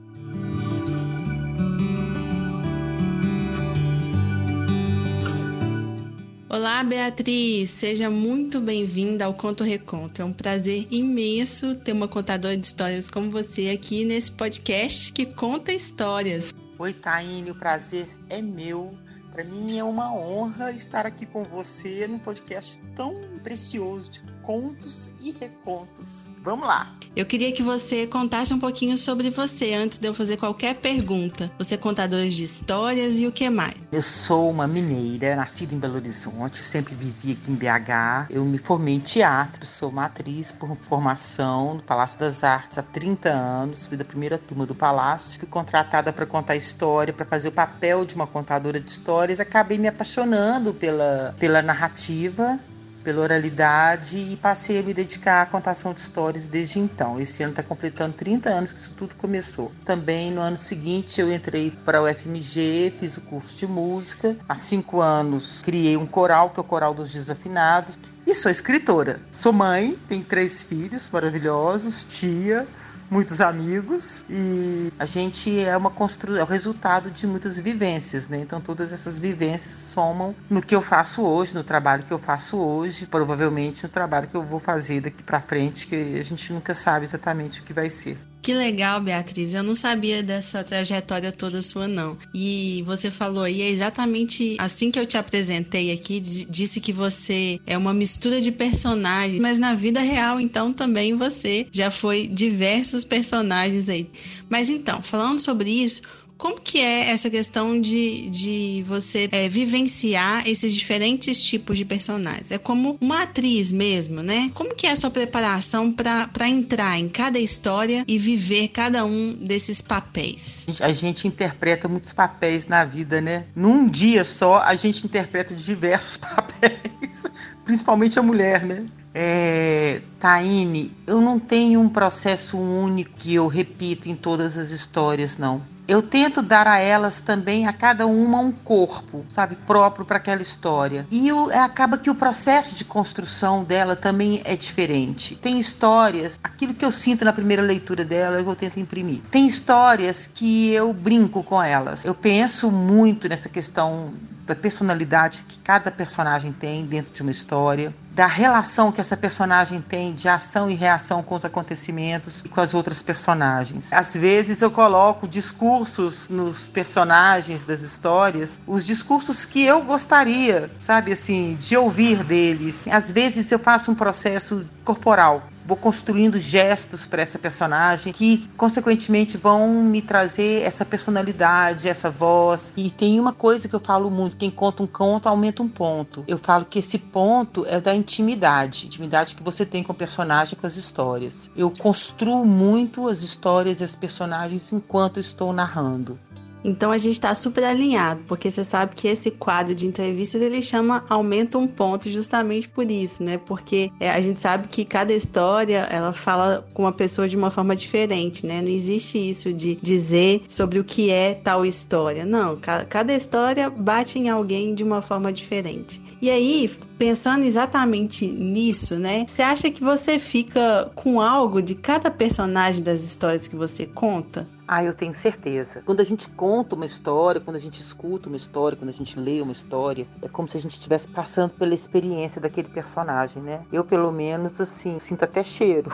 Olá, 6.49 6.81
Beatriz! 6.81 7.71
Seja 7.71 8.09
muito 8.09 8.61
bem-vinda 8.61 9.25
ao 9.25 9.33
Conto 9.33 9.65
Reconto. 9.65 10.21
É 10.21 10.25
um 10.25 10.31
prazer 10.31 10.87
imenso 10.89 11.75
ter 11.75 11.91
uma 11.91 12.07
contadora 12.07 12.55
de 12.55 12.65
histórias 12.65 13.09
como 13.09 13.29
você 13.29 13.69
aqui 13.69 14.05
nesse 14.05 14.31
podcast 14.31 15.11
que 15.11 15.25
conta 15.25 15.73
histórias. 15.73 16.53
Oi, 16.79 16.93
Taine, 16.93 17.51
o 17.51 17.55
prazer 17.55 18.07
é 18.29 18.41
meu. 18.41 18.97
Para 19.29 19.43
mim 19.43 19.77
é 19.77 19.83
uma 19.83 20.13
honra 20.15 20.71
estar 20.71 21.05
aqui 21.05 21.25
com 21.25 21.43
você 21.43 22.07
num 22.07 22.17
podcast 22.17 22.79
tão 22.95 23.13
precioso 23.47 24.11
de 24.11 24.21
contos 24.41 25.11
e 25.21 25.31
recontos. 25.31 26.29
Vamos 26.43 26.67
lá! 26.67 26.93
Eu 27.15 27.25
queria 27.25 27.51
que 27.53 27.63
você 27.63 28.05
contasse 28.05 28.53
um 28.53 28.59
pouquinho 28.59 28.97
sobre 28.97 29.29
você 29.29 29.73
antes 29.73 29.97
de 29.97 30.07
eu 30.07 30.13
fazer 30.13 30.35
qualquer 30.35 30.75
pergunta. 30.75 31.49
Você 31.57 31.75
é 31.75 31.77
contadora 31.77 32.29
de 32.29 32.43
histórias 32.43 33.19
e 33.19 33.25
o 33.25 33.31
que 33.31 33.49
mais? 33.49 33.75
Eu 33.89 34.01
sou 34.01 34.49
uma 34.49 34.67
mineira, 34.67 35.35
nascida 35.35 35.73
em 35.73 35.79
Belo 35.79 35.95
Horizonte, 35.95 36.57
sempre 36.57 36.93
vivi 36.93 37.31
aqui 37.31 37.51
em 37.51 37.55
BH. 37.55 38.29
Eu 38.29 38.43
me 38.43 38.57
formei 38.57 38.95
em 38.95 38.99
teatro, 38.99 39.65
sou 39.65 39.89
uma 39.89 40.05
atriz 40.05 40.51
por 40.51 40.75
formação 40.75 41.75
no 41.75 41.81
Palácio 41.81 42.19
das 42.19 42.43
Artes 42.43 42.77
há 42.77 42.83
30 42.83 43.29
anos. 43.29 43.87
Fui 43.87 43.95
da 43.95 44.05
primeira 44.05 44.37
turma 44.37 44.65
do 44.65 44.75
Palácio, 44.75 45.39
fui 45.39 45.47
contratada 45.47 46.11
para 46.11 46.25
contar 46.25 46.57
história, 46.57 47.13
para 47.13 47.25
fazer 47.25 47.47
o 47.47 47.53
papel 47.53 48.05
de 48.05 48.13
uma 48.13 48.27
contadora 48.27 48.79
de 48.79 48.91
histórias. 48.91 49.39
Acabei 49.39 49.77
me 49.77 49.87
apaixonando 49.87 50.73
pela, 50.73 51.33
pela 51.39 51.61
narrativa 51.61 52.59
pela 53.07 53.21
oralidade 53.21 54.17
e 54.17 54.35
passei 54.35 54.81
a 54.81 54.83
me 54.83 54.93
dedicar 54.93 55.41
à 55.41 55.45
contação 55.45 55.93
de 55.93 56.01
histórias 56.01 56.45
desde 56.45 56.77
então. 56.77 57.17
Esse 57.17 57.41
ano 57.41 57.51
está 57.51 57.63
completando 57.63 58.11
30 58.11 58.49
anos 58.49 58.73
que 58.73 58.79
isso 58.79 58.91
tudo 58.97 59.15
começou. 59.15 59.71
Também 59.85 60.29
no 60.29 60.41
ano 60.41 60.57
seguinte 60.57 61.21
eu 61.21 61.31
entrei 61.31 61.71
para 61.71 62.01
o 62.01 62.13
FMG, 62.13 62.93
fiz 62.99 63.15
o 63.15 63.21
curso 63.21 63.57
de 63.59 63.65
música. 63.65 64.35
Há 64.49 64.57
cinco 64.57 64.99
anos 64.99 65.61
criei 65.61 65.95
um 65.95 66.05
coral, 66.05 66.49
que 66.49 66.59
é 66.59 66.61
o 66.61 66.65
Coral 66.65 66.93
dos 66.93 67.13
Desafinados. 67.13 67.97
E 68.25 68.35
sou 68.35 68.51
escritora. 68.51 69.21
Sou 69.31 69.53
mãe, 69.53 69.97
tenho 70.09 70.25
três 70.25 70.63
filhos 70.63 71.09
maravilhosos, 71.09 72.03
tia, 72.03 72.67
muitos 73.09 73.41
amigos 73.41 74.23
e 74.29 74.91
a 74.99 75.05
gente 75.05 75.59
é 75.59 75.75
uma 75.75 75.89
constru... 75.89 76.35
é 76.35 76.43
o 76.43 76.45
resultado 76.45 77.09
de 77.09 77.25
muitas 77.25 77.59
vivências, 77.59 78.27
né? 78.27 78.39
Então 78.39 78.59
todas 78.59 78.91
essas 78.93 79.17
vivências 79.19 79.73
somam 79.73 80.35
no 80.49 80.61
que 80.61 80.75
eu 80.75 80.81
faço 80.81 81.21
hoje, 81.23 81.53
no 81.53 81.63
trabalho 81.63 82.03
que 82.03 82.11
eu 82.11 82.19
faço 82.19 82.57
hoje, 82.57 83.05
provavelmente 83.05 83.83
no 83.83 83.89
trabalho 83.89 84.27
que 84.27 84.35
eu 84.35 84.43
vou 84.43 84.59
fazer 84.59 85.01
daqui 85.01 85.23
para 85.23 85.41
frente, 85.41 85.87
que 85.87 86.19
a 86.19 86.23
gente 86.23 86.51
nunca 86.53 86.73
sabe 86.73 87.05
exatamente 87.05 87.61
o 87.61 87.63
que 87.63 87.73
vai 87.73 87.89
ser. 87.89 88.17
Que 88.47 88.53
legal, 88.53 89.01
Beatriz. 89.01 89.53
Eu 89.53 89.61
não 89.61 89.75
sabia 89.75 90.23
dessa 90.23 90.63
trajetória 90.63 91.33
toda 91.33 91.61
sua, 91.61 91.85
não. 91.85 92.17
E 92.33 92.81
você 92.85 93.11
falou 93.11 93.43
aí, 93.43 93.61
é 93.61 93.67
exatamente 93.67 94.55
assim 94.57 94.89
que 94.89 94.97
eu 94.97 95.05
te 95.05 95.17
apresentei 95.17 95.91
aqui, 95.91 96.21
disse 96.21 96.79
que 96.79 96.93
você 96.93 97.59
é 97.67 97.77
uma 97.77 97.93
mistura 97.93 98.39
de 98.39 98.49
personagens, 98.49 99.41
mas 99.41 99.59
na 99.59 99.75
vida 99.75 99.99
real, 99.99 100.39
então, 100.39 100.71
também 100.71 101.13
você 101.13 101.67
já 101.73 101.91
foi 101.91 102.25
diversos 102.25 103.03
personagens 103.03 103.89
aí. 103.89 104.09
Mas 104.47 104.69
então, 104.69 105.01
falando 105.01 105.39
sobre 105.39 105.69
isso, 105.69 106.01
como 106.37 106.61
que 106.61 106.79
é 106.79 107.09
essa 107.09 107.29
questão 107.29 107.79
de, 107.81 108.29
de 108.29 108.83
você 108.87 109.27
é, 109.31 109.49
vivenciar 109.49 110.47
esses 110.47 110.73
diferentes 110.75 111.43
tipos 111.43 111.77
de 111.77 111.83
personagens? 111.83 112.51
É 112.51 112.57
como 112.57 112.97
uma 113.01 113.23
atriz 113.23 113.73
mesmo, 113.73 114.21
né? 114.21 114.51
Como 114.53 114.75
que 114.75 114.85
é 114.85 114.91
a 114.91 114.95
sua 114.95 115.09
preparação 115.09 115.91
para 115.91 116.47
entrar 116.47 116.97
em 116.97 117.09
cada 117.09 117.39
história 117.39 118.03
e 118.07 118.19
viver 118.19 118.67
cada 118.69 119.03
um 119.03 119.33
desses 119.33 119.81
papéis? 119.81 120.67
A 120.79 120.93
gente 120.93 121.27
interpreta 121.27 121.87
muitos 121.87 122.13
papéis 122.13 122.67
na 122.67 122.85
vida, 122.85 123.19
né? 123.19 123.45
Num 123.55 123.87
dia 123.87 124.23
só, 124.23 124.61
a 124.61 124.75
gente 124.75 125.05
interpreta 125.05 125.55
diversos 125.55 126.17
papéis, 126.21 127.23
principalmente 127.65 128.19
a 128.19 128.21
mulher, 128.21 128.63
né? 128.63 128.85
É, 129.13 130.01
Taine, 130.19 130.91
eu 131.07 131.19
não 131.19 131.39
tenho 131.39 131.79
um 131.81 131.89
processo 131.89 132.55
único 132.55 133.09
que 133.15 133.33
eu 133.33 133.47
repito 133.47 134.07
em 134.07 134.15
todas 134.15 134.55
as 134.55 134.69
histórias, 134.69 135.37
não 135.37 135.63
eu 135.87 136.01
tento 136.01 136.41
dar 136.41 136.67
a 136.67 136.77
elas 136.79 137.19
também, 137.19 137.67
a 137.67 137.73
cada 137.73 138.05
uma, 138.05 138.39
um 138.39 138.51
corpo, 138.51 139.25
sabe, 139.29 139.55
próprio 139.67 140.05
para 140.05 140.17
aquela 140.17 140.41
história. 140.41 141.07
E 141.09 141.27
eu, 141.27 141.51
acaba 141.59 141.97
que 141.97 142.09
o 142.09 142.15
processo 142.15 142.75
de 142.75 142.83
construção 142.83 143.63
dela 143.63 143.95
também 143.95 144.41
é 144.43 144.55
diferente. 144.55 145.35
Tem 145.35 145.59
histórias, 145.59 146.39
aquilo 146.43 146.73
que 146.73 146.83
eu 146.83 146.91
sinto 146.91 147.23
na 147.23 147.31
primeira 147.31 147.61
leitura 147.61 148.03
dela, 148.03 148.39
eu 148.39 148.55
tento 148.55 148.79
imprimir. 148.79 149.21
Tem 149.31 149.47
histórias 149.47 150.27
que 150.27 150.71
eu 150.71 150.91
brinco 150.93 151.43
com 151.43 151.61
elas. 151.61 152.03
Eu 152.05 152.13
penso 152.13 152.69
muito 152.71 153.29
nessa 153.29 153.47
questão 153.47 154.13
da 154.47 154.55
personalidade 154.55 155.43
que 155.43 155.59
cada 155.59 155.91
personagem 155.91 156.53
tem 156.53 156.85
dentro 156.85 157.13
de 157.13 157.21
uma 157.21 157.29
história, 157.31 157.93
da 158.11 158.25
relação 158.25 158.91
que 158.91 159.01
essa 159.01 159.15
personagem 159.15 159.81
tem 159.81 160.13
de 160.13 160.27
ação 160.27 160.71
e 160.71 160.73
reação 160.73 161.21
com 161.21 161.35
os 161.35 161.45
acontecimentos 161.45 162.41
e 162.43 162.49
com 162.49 162.61
as 162.61 162.73
outras 162.73 163.01
personagens. 163.01 163.91
Às 163.91 164.15
vezes 164.15 164.61
eu 164.61 164.71
coloco 164.71 165.27
discursos 165.27 166.29
nos 166.29 166.67
personagens 166.69 167.65
das 167.65 167.81
histórias, 167.81 168.59
os 168.65 168.85
discursos 168.85 169.45
que 169.45 169.63
eu 169.63 169.83
gostaria, 169.83 170.71
sabe 170.79 171.11
assim, 171.11 171.55
de 171.59 171.75
ouvir 171.75 172.23
deles. 172.23 172.87
Às 172.87 173.11
vezes 173.11 173.51
eu 173.51 173.59
faço 173.59 173.91
um 173.91 173.95
processo 173.95 174.65
corporal 174.83 175.43
vou 175.67 175.75
construindo 175.75 176.39
gestos 176.39 177.05
para 177.05 177.21
essa 177.21 177.37
personagem 177.37 178.13
que, 178.13 178.49
consequentemente, 178.55 179.37
vão 179.37 179.83
me 179.83 180.01
trazer 180.01 180.63
essa 180.63 180.85
personalidade, 180.85 181.89
essa 181.89 182.09
voz. 182.09 182.71
E 182.77 182.89
tem 182.89 183.19
uma 183.19 183.33
coisa 183.33 183.67
que 183.67 183.75
eu 183.75 183.79
falo 183.79 184.09
muito: 184.09 184.37
quem 184.37 184.49
conta 184.49 184.81
um 184.81 184.87
conto 184.87 185.27
aumenta 185.27 185.61
um 185.61 185.67
ponto. 185.67 186.23
Eu 186.27 186.37
falo 186.37 186.63
que 186.63 186.79
esse 186.79 186.97
ponto 186.97 187.65
é 187.67 187.81
da 187.81 187.93
intimidade, 187.93 188.85
intimidade 188.85 189.35
que 189.35 189.43
você 189.43 189.65
tem 189.65 189.83
com 189.83 189.91
o 189.91 189.95
personagem, 189.95 190.57
com 190.57 190.65
as 190.65 190.77
histórias. 190.77 191.51
Eu 191.55 191.69
construo 191.69 192.45
muito 192.45 193.07
as 193.09 193.21
histórias 193.21 193.81
e 193.81 193.83
as 193.83 193.95
personagens 193.95 194.71
enquanto 194.71 195.19
estou 195.19 195.51
narrando. 195.51 196.17
Então 196.63 196.91
a 196.91 196.97
gente 196.97 197.13
está 197.13 197.33
super 197.33 197.63
alinhado, 197.63 198.21
porque 198.27 198.49
você 198.49 198.63
sabe 198.63 198.95
que 198.95 199.07
esse 199.07 199.31
quadro 199.31 199.73
de 199.73 199.87
entrevistas 199.87 200.41
ele 200.41 200.61
chama 200.61 201.05
Aumenta 201.09 201.57
um 201.57 201.67
Ponto 201.67 202.09
justamente 202.09 202.67
por 202.67 202.89
isso, 202.89 203.23
né? 203.23 203.37
Porque 203.37 203.91
é, 203.99 204.09
a 204.09 204.21
gente 204.21 204.39
sabe 204.39 204.67
que 204.67 204.83
cada 204.83 205.13
história 205.13 205.87
ela 205.91 206.13
fala 206.13 206.67
com 206.73 206.83
uma 206.83 206.91
pessoa 206.91 207.27
de 207.27 207.35
uma 207.35 207.51
forma 207.51 207.75
diferente, 207.75 208.45
né? 208.45 208.61
Não 208.61 208.69
existe 208.69 209.17
isso 209.17 209.53
de 209.53 209.75
dizer 209.75 210.43
sobre 210.47 210.79
o 210.79 210.83
que 210.83 211.09
é 211.09 211.33
tal 211.33 211.65
história. 211.65 212.25
Não, 212.25 212.57
cada 212.57 213.13
história 213.13 213.69
bate 213.69 214.19
em 214.19 214.29
alguém 214.29 214.73
de 214.73 214.83
uma 214.83 215.01
forma 215.01 215.31
diferente. 215.31 216.01
E 216.19 216.31
aí, 216.31 216.69
pensando 216.97 217.45
exatamente 217.45 218.27
nisso, 218.27 218.95
né? 218.95 219.25
Você 219.27 219.43
acha 219.43 219.69
que 219.69 219.83
você 219.83 220.17
fica 220.17 220.91
com 220.95 221.21
algo 221.21 221.61
de 221.61 221.75
cada 221.75 222.09
personagem 222.09 222.81
das 222.81 223.01
histórias 223.01 223.47
que 223.47 223.55
você 223.55 223.85
conta? 223.85 224.47
Ah, 224.67 224.83
eu 224.83 224.93
tenho 224.93 225.15
certeza. 225.15 225.81
Quando 225.85 226.01
a 226.01 226.03
gente 226.03 226.29
conta 226.29 226.75
uma 226.75 226.85
história, 226.85 227.39
quando 227.39 227.55
a 227.55 227.59
gente 227.59 227.79
escuta 227.79 228.27
uma 228.27 228.35
história, 228.35 228.77
quando 228.77 228.89
a 228.89 228.93
gente 228.93 229.17
lê 229.17 229.39
uma 229.39 229.53
história, 229.53 230.05
é 230.21 230.27
como 230.27 230.49
se 230.49 230.57
a 230.57 230.59
gente 230.59 230.73
estivesse 230.73 231.07
passando 231.07 231.51
pela 231.51 231.73
experiência 231.73 232.41
daquele 232.41 232.67
personagem, 232.67 233.41
né? 233.41 233.63
Eu, 233.71 233.85
pelo 233.85 234.11
menos, 234.11 234.59
assim, 234.59 234.99
sinto 234.99 235.23
até 235.23 235.41
cheiro. 235.41 235.89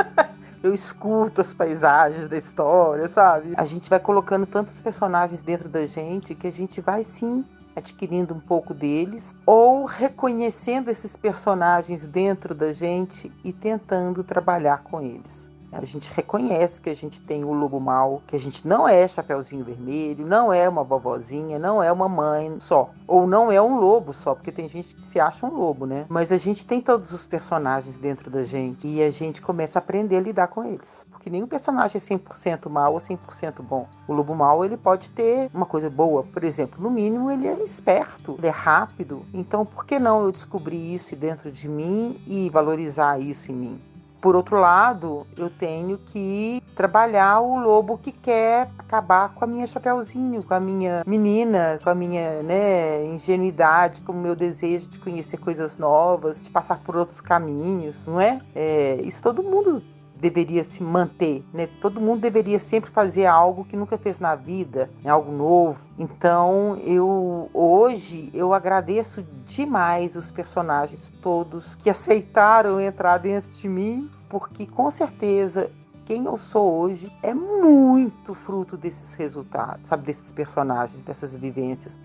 eu 0.62 0.74
escuto 0.74 1.40
as 1.40 1.54
paisagens 1.54 2.28
da 2.28 2.36
história, 2.36 3.08
sabe? 3.08 3.54
A 3.56 3.64
gente 3.64 3.88
vai 3.88 3.98
colocando 3.98 4.44
tantos 4.44 4.78
personagens 4.78 5.40
dentro 5.40 5.70
da 5.70 5.86
gente 5.86 6.34
que 6.34 6.46
a 6.46 6.52
gente 6.52 6.82
vai 6.82 7.02
sim 7.02 7.42
adquirindo 7.74 8.34
um 8.34 8.40
pouco 8.40 8.74
deles 8.74 9.34
ou 9.46 9.86
reconhecendo 9.86 10.90
esses 10.90 11.16
personagens 11.16 12.04
dentro 12.04 12.54
da 12.54 12.74
gente 12.74 13.32
e 13.42 13.54
tentando 13.54 14.22
trabalhar 14.22 14.82
com 14.82 15.00
eles. 15.00 15.51
A 15.72 15.86
gente 15.86 16.12
reconhece 16.14 16.80
que 16.80 16.90
a 16.90 16.94
gente 16.94 17.18
tem 17.20 17.44
o 17.44 17.52
lobo 17.52 17.80
mal, 17.80 18.22
que 18.26 18.36
a 18.36 18.38
gente 18.38 18.68
não 18.68 18.86
é 18.86 19.08
Chapeuzinho 19.08 19.64
Vermelho, 19.64 20.26
não 20.26 20.52
é 20.52 20.68
uma 20.68 20.84
vovozinha, 20.84 21.58
não 21.58 21.82
é 21.82 21.90
uma 21.90 22.10
mãe 22.10 22.60
só. 22.60 22.90
Ou 23.06 23.26
não 23.26 23.50
é 23.50 23.60
um 23.60 23.80
lobo 23.80 24.12
só, 24.12 24.34
porque 24.34 24.52
tem 24.52 24.68
gente 24.68 24.94
que 24.94 25.00
se 25.00 25.18
acha 25.18 25.46
um 25.46 25.54
lobo, 25.54 25.86
né? 25.86 26.04
Mas 26.10 26.30
a 26.30 26.36
gente 26.36 26.66
tem 26.66 26.80
todos 26.80 27.10
os 27.10 27.26
personagens 27.26 27.96
dentro 27.96 28.30
da 28.30 28.42
gente 28.42 28.86
e 28.86 29.02
a 29.02 29.10
gente 29.10 29.40
começa 29.40 29.78
a 29.78 29.80
aprender 29.80 30.16
a 30.18 30.20
lidar 30.20 30.48
com 30.48 30.62
eles. 30.62 31.06
Porque 31.10 31.30
nenhum 31.30 31.46
personagem 31.46 31.96
é 31.96 32.00
100% 32.00 32.68
mal 32.68 32.92
ou 32.92 32.98
100% 32.98 33.62
bom. 33.62 33.86
O 34.06 34.12
lobo 34.12 34.34
mal, 34.34 34.64
ele 34.64 34.76
pode 34.76 35.08
ter 35.08 35.48
uma 35.54 35.64
coisa 35.64 35.88
boa. 35.88 36.22
Por 36.22 36.44
exemplo, 36.44 36.82
no 36.82 36.90
mínimo, 36.90 37.30
ele 37.30 37.46
é 37.46 37.62
esperto, 37.62 38.34
ele 38.38 38.48
é 38.48 38.50
rápido. 38.50 39.24
Então, 39.32 39.64
por 39.64 39.86
que 39.86 39.98
não 39.98 40.22
eu 40.22 40.32
descobrir 40.32 40.94
isso 40.94 41.16
dentro 41.16 41.50
de 41.50 41.68
mim 41.68 42.20
e 42.26 42.50
valorizar 42.50 43.18
isso 43.18 43.50
em 43.50 43.54
mim? 43.54 43.91
Por 44.22 44.36
outro 44.36 44.56
lado, 44.56 45.26
eu 45.36 45.50
tenho 45.50 45.98
que 45.98 46.62
trabalhar 46.76 47.40
o 47.40 47.58
lobo 47.58 47.98
que 47.98 48.12
quer 48.12 48.70
acabar 48.78 49.34
com 49.34 49.44
a 49.44 49.48
minha 49.48 49.66
chapeuzinho, 49.66 50.44
com 50.44 50.54
a 50.54 50.60
minha 50.60 51.02
menina, 51.04 51.80
com 51.82 51.90
a 51.90 51.94
minha 51.94 52.40
né, 52.40 53.04
ingenuidade, 53.04 54.00
com 54.02 54.12
o 54.12 54.16
meu 54.16 54.36
desejo 54.36 54.86
de 54.86 55.00
conhecer 55.00 55.38
coisas 55.38 55.76
novas, 55.76 56.40
de 56.40 56.50
passar 56.50 56.78
por 56.78 56.96
outros 56.96 57.20
caminhos, 57.20 58.06
não 58.06 58.20
é? 58.20 58.38
é 58.54 59.00
isso 59.02 59.20
todo 59.20 59.42
mundo 59.42 59.82
deveria 60.22 60.62
se 60.62 60.80
manter, 60.84 61.44
né? 61.52 61.68
Todo 61.80 62.00
mundo 62.00 62.20
deveria 62.20 62.60
sempre 62.60 62.92
fazer 62.92 63.26
algo 63.26 63.64
que 63.64 63.76
nunca 63.76 63.98
fez 63.98 64.20
na 64.20 64.36
vida, 64.36 64.88
né? 65.02 65.10
algo 65.10 65.32
novo. 65.32 65.80
Então, 65.98 66.76
eu 66.84 67.50
hoje 67.52 68.30
eu 68.32 68.54
agradeço 68.54 69.24
demais 69.44 70.14
os 70.14 70.30
personagens 70.30 71.12
todos 71.20 71.74
que 71.74 71.90
aceitaram 71.90 72.80
entrar 72.80 73.18
dentro 73.18 73.50
de 73.50 73.68
mim, 73.68 74.08
porque 74.28 74.64
com 74.64 74.88
certeza 74.92 75.68
quem 76.06 76.24
eu 76.24 76.36
sou 76.36 76.72
hoje 76.72 77.12
é 77.20 77.34
muito 77.34 78.32
fruto 78.32 78.76
desses 78.76 79.14
resultados, 79.14 79.88
sabe, 79.88 80.06
desses 80.06 80.30
personagens, 80.30 81.02
dessas 81.02 81.34
vivências. 81.34 81.98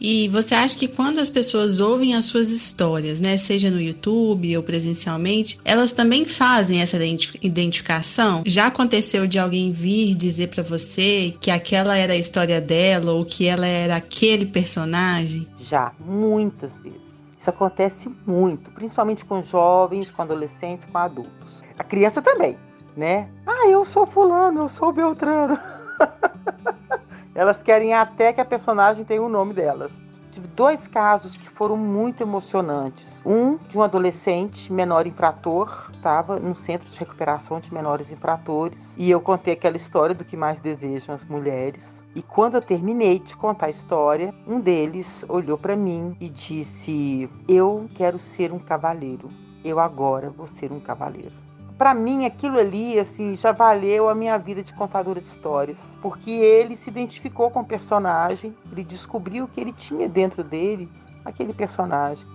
E 0.00 0.28
você 0.28 0.54
acha 0.54 0.78
que 0.78 0.86
quando 0.86 1.18
as 1.18 1.28
pessoas 1.28 1.80
ouvem 1.80 2.14
as 2.14 2.24
suas 2.24 2.50
histórias, 2.50 3.18
né, 3.18 3.36
seja 3.36 3.70
no 3.70 3.80
YouTube 3.80 4.56
ou 4.56 4.62
presencialmente, 4.62 5.58
elas 5.64 5.92
também 5.92 6.24
fazem 6.24 6.80
essa 6.80 6.98
identificação? 7.42 8.42
Já 8.46 8.66
aconteceu 8.66 9.26
de 9.26 9.38
alguém 9.38 9.72
vir 9.72 10.14
dizer 10.14 10.48
para 10.48 10.62
você 10.62 11.34
que 11.40 11.50
aquela 11.50 11.96
era 11.96 12.12
a 12.12 12.16
história 12.16 12.60
dela 12.60 13.12
ou 13.12 13.24
que 13.24 13.46
ela 13.46 13.66
era 13.66 13.96
aquele 13.96 14.46
personagem? 14.46 15.46
Já, 15.60 15.92
muitas 15.98 16.78
vezes. 16.80 17.08
Isso 17.38 17.50
acontece 17.50 18.10
muito, 18.26 18.70
principalmente 18.72 19.24
com 19.24 19.42
jovens, 19.42 20.10
com 20.10 20.22
adolescentes, 20.22 20.84
com 20.84 20.98
adultos. 20.98 21.62
A 21.78 21.84
criança 21.84 22.20
também, 22.20 22.58
né? 22.96 23.28
Ah, 23.46 23.68
eu 23.68 23.84
sou 23.84 24.04
fulano, 24.04 24.62
eu 24.62 24.68
sou 24.68 24.92
Beltrano. 24.92 25.56
Elas 27.38 27.62
querem 27.62 27.94
até 27.94 28.32
que 28.32 28.40
a 28.40 28.44
personagem 28.44 29.04
tenha 29.04 29.22
o 29.22 29.28
nome 29.28 29.54
delas. 29.54 29.92
Tive 30.32 30.48
dois 30.48 30.88
casos 30.88 31.36
que 31.36 31.48
foram 31.48 31.76
muito 31.76 32.20
emocionantes. 32.20 33.22
Um 33.24 33.54
de 33.54 33.78
um 33.78 33.82
adolescente 33.84 34.72
menor 34.72 35.06
infrator, 35.06 35.88
estava 35.94 36.40
no 36.40 36.56
centro 36.56 36.90
de 36.90 36.98
recuperação 36.98 37.60
de 37.60 37.72
menores 37.72 38.10
infratores, 38.10 38.92
e 38.96 39.08
eu 39.08 39.20
contei 39.20 39.52
aquela 39.54 39.76
história 39.76 40.16
do 40.16 40.24
que 40.24 40.36
mais 40.36 40.58
desejam 40.58 41.14
as 41.14 41.28
mulheres. 41.28 42.02
E 42.12 42.22
quando 42.22 42.56
eu 42.56 42.60
terminei 42.60 43.20
de 43.20 43.36
contar 43.36 43.66
a 43.66 43.70
história, 43.70 44.34
um 44.44 44.58
deles 44.58 45.24
olhou 45.28 45.56
para 45.56 45.76
mim 45.76 46.16
e 46.20 46.28
disse: 46.28 47.30
Eu 47.46 47.86
quero 47.94 48.18
ser 48.18 48.52
um 48.52 48.58
cavaleiro. 48.58 49.28
Eu 49.64 49.78
agora 49.78 50.28
vou 50.28 50.48
ser 50.48 50.72
um 50.72 50.80
cavaleiro 50.80 51.47
para 51.78 51.94
mim 51.94 52.26
aquilo 52.26 52.58
ali 52.58 52.98
assim 52.98 53.36
já 53.36 53.52
valeu 53.52 54.08
a 54.08 54.14
minha 54.14 54.36
vida 54.36 54.62
de 54.62 54.74
contadora 54.74 55.20
de 55.20 55.28
histórias, 55.28 55.78
porque 56.02 56.32
ele 56.32 56.76
se 56.76 56.90
identificou 56.90 57.50
com 57.50 57.60
o 57.60 57.64
personagem, 57.64 58.52
ele 58.70 58.82
descobriu 58.82 59.46
que 59.46 59.60
ele 59.60 59.72
tinha 59.72 60.08
dentro 60.08 60.42
dele 60.42 60.88
aquele 61.24 61.54
personagem. 61.54 62.26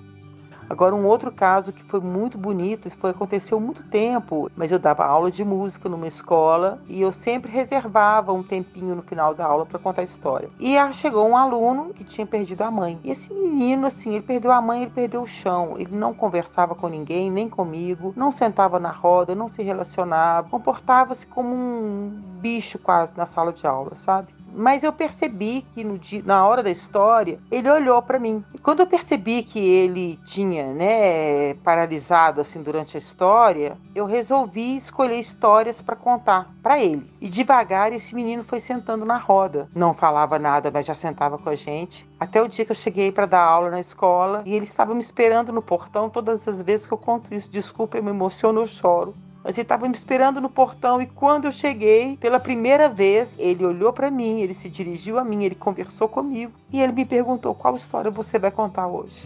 Agora, 0.70 0.96
um 0.96 1.06
outro 1.06 1.32
caso 1.32 1.72
que 1.72 1.84
foi 1.84 2.00
muito 2.00 2.38
bonito, 2.38 2.90
foi 2.92 3.12
aconteceu 3.12 3.60
muito 3.60 3.84
tempo, 3.90 4.50
mas 4.56 4.72
eu 4.72 4.80
dava 4.80 5.06
aula 5.06 5.30
de 5.30 5.44
música 5.44 5.88
numa 5.88 6.08
escola 6.08 6.80
e 6.88 7.02
eu 7.02 7.12
sempre 7.12 7.52
reservava 7.52 8.34
um 8.34 8.44
tempinho 8.44 8.96
no 8.96 9.02
final 9.02 9.34
da 9.34 9.46
aula 9.46 9.66
para 9.66 9.80
contar 9.80 10.02
a 10.02 10.06
história. 10.06 10.50
E 10.60 10.76
chegou 10.94 11.28
um 11.28 11.38
aluno 11.38 11.94
que 11.94 12.04
tinha 12.04 12.26
perdido 12.26 12.62
a 12.62 12.72
mãe. 12.72 13.00
E 13.04 13.12
esse 13.12 13.34
menino, 13.34 13.88
assim, 13.88 14.14
ele 14.14 14.24
perdeu 14.24 14.52
a 14.52 14.62
mãe, 14.62 14.84
ele 14.84 14.92
perdeu 14.92 15.22
o 15.22 15.28
chão. 15.28 15.76
Ele 15.78 15.96
não 15.96 16.14
conversava 16.14 16.76
com 16.76 16.88
ninguém, 16.88 17.32
nem 17.32 17.50
comigo, 17.50 18.14
não 18.16 18.32
sentava 18.32 18.80
na 18.80 18.92
roda, 18.92 19.36
não 19.36 19.50
se 19.50 19.62
relacionava, 19.62 20.50
comportava-se 20.50 21.26
como 21.28 21.54
um 21.54 22.20
bicho 22.40 22.80
quase 22.80 23.12
na 23.16 23.26
sala 23.26 23.54
de 23.54 23.66
aula, 23.66 23.96
sabe? 23.96 24.34
Mas 24.56 24.84
eu 24.84 24.94
percebi 24.94 25.66
que 25.74 25.84
no 25.84 25.98
dia, 25.98 26.22
na 26.26 26.46
hora 26.46 26.62
da 26.62 26.70
história, 26.70 27.40
ele 27.52 27.70
olhou 27.70 28.02
para 28.02 28.20
mim. 28.20 28.44
E 28.54 28.58
quando 28.58 28.82
eu 28.82 28.88
percebi 28.88 29.44
que 29.44 29.60
ele 29.60 30.20
tinha, 30.26 30.74
né, 30.74 31.54
paralisado 31.56 32.42
assim 32.42 32.62
durante 32.62 32.96
a 32.96 33.00
história, 33.00 33.78
eu 33.96 34.06
resolvi 34.06 34.78
escolher 34.78 35.20
histórias 35.20 35.82
para 35.82 35.96
contar 35.96 36.48
para 36.62 36.80
ele. 36.80 37.10
E 37.20 37.30
devagar 37.30 37.92
esse 37.92 38.14
menino 38.14 38.44
foi 38.44 38.60
sentando 38.60 39.06
na 39.06 39.18
roda. 39.18 39.68
Não 39.76 39.94
falava 39.94 40.38
nada, 40.38 40.70
mas 40.72 40.86
já 40.86 40.94
sentava 40.94 41.38
com 41.38 41.50
a 41.50 41.56
gente. 41.56 42.08
Até 42.20 42.42
o 42.42 42.48
dia 42.48 42.66
que 42.66 42.72
eu 42.72 42.76
cheguei 42.76 43.12
para 43.12 43.26
dar 43.26 43.42
aula 43.44 43.70
na 43.70 43.80
escola 43.80 44.44
e 44.46 44.56
ele 44.56 44.66
estava 44.66 44.94
me 44.94 45.02
esperando 45.02 45.52
no 45.52 45.62
portão 45.62 46.10
todas 46.10 46.48
as 46.48 46.62
vezes 46.62 46.86
que 46.86 46.94
eu 46.94 46.98
conto 46.98 47.34
isso. 47.34 47.50
Desculpa, 47.50 47.98
eu 47.98 48.04
me 48.04 48.10
emociono, 48.10 48.62
eu 48.62 48.68
choro 48.68 49.14
Mas 49.44 49.58
ele 49.58 49.64
estava 49.64 49.88
me 49.88 49.96
esperando 49.96 50.40
no 50.40 50.50
portão 50.50 51.02
e 51.02 51.06
quando 51.06 51.46
eu 51.46 51.52
cheguei, 51.52 52.16
pela 52.18 52.40
primeira 52.40 52.88
vez, 52.88 53.36
ele 53.38 53.66
olhou 53.66 53.92
para 53.92 54.10
mim, 54.10 54.40
ele 54.40 54.54
se 54.54 54.70
dirigiu 54.70 55.20
a 55.20 55.24
mim, 55.24 55.44
ele 55.44 55.56
conversou 55.56 56.08
comigo 56.08 56.54
e 56.72 56.80
ele 56.80 56.94
me 56.94 57.06
perguntou 57.06 57.54
qual 57.54 57.76
história 57.76 58.10
você 58.10 58.40
vai 58.40 58.52
contar 58.52 58.88
hoje. 58.88 59.22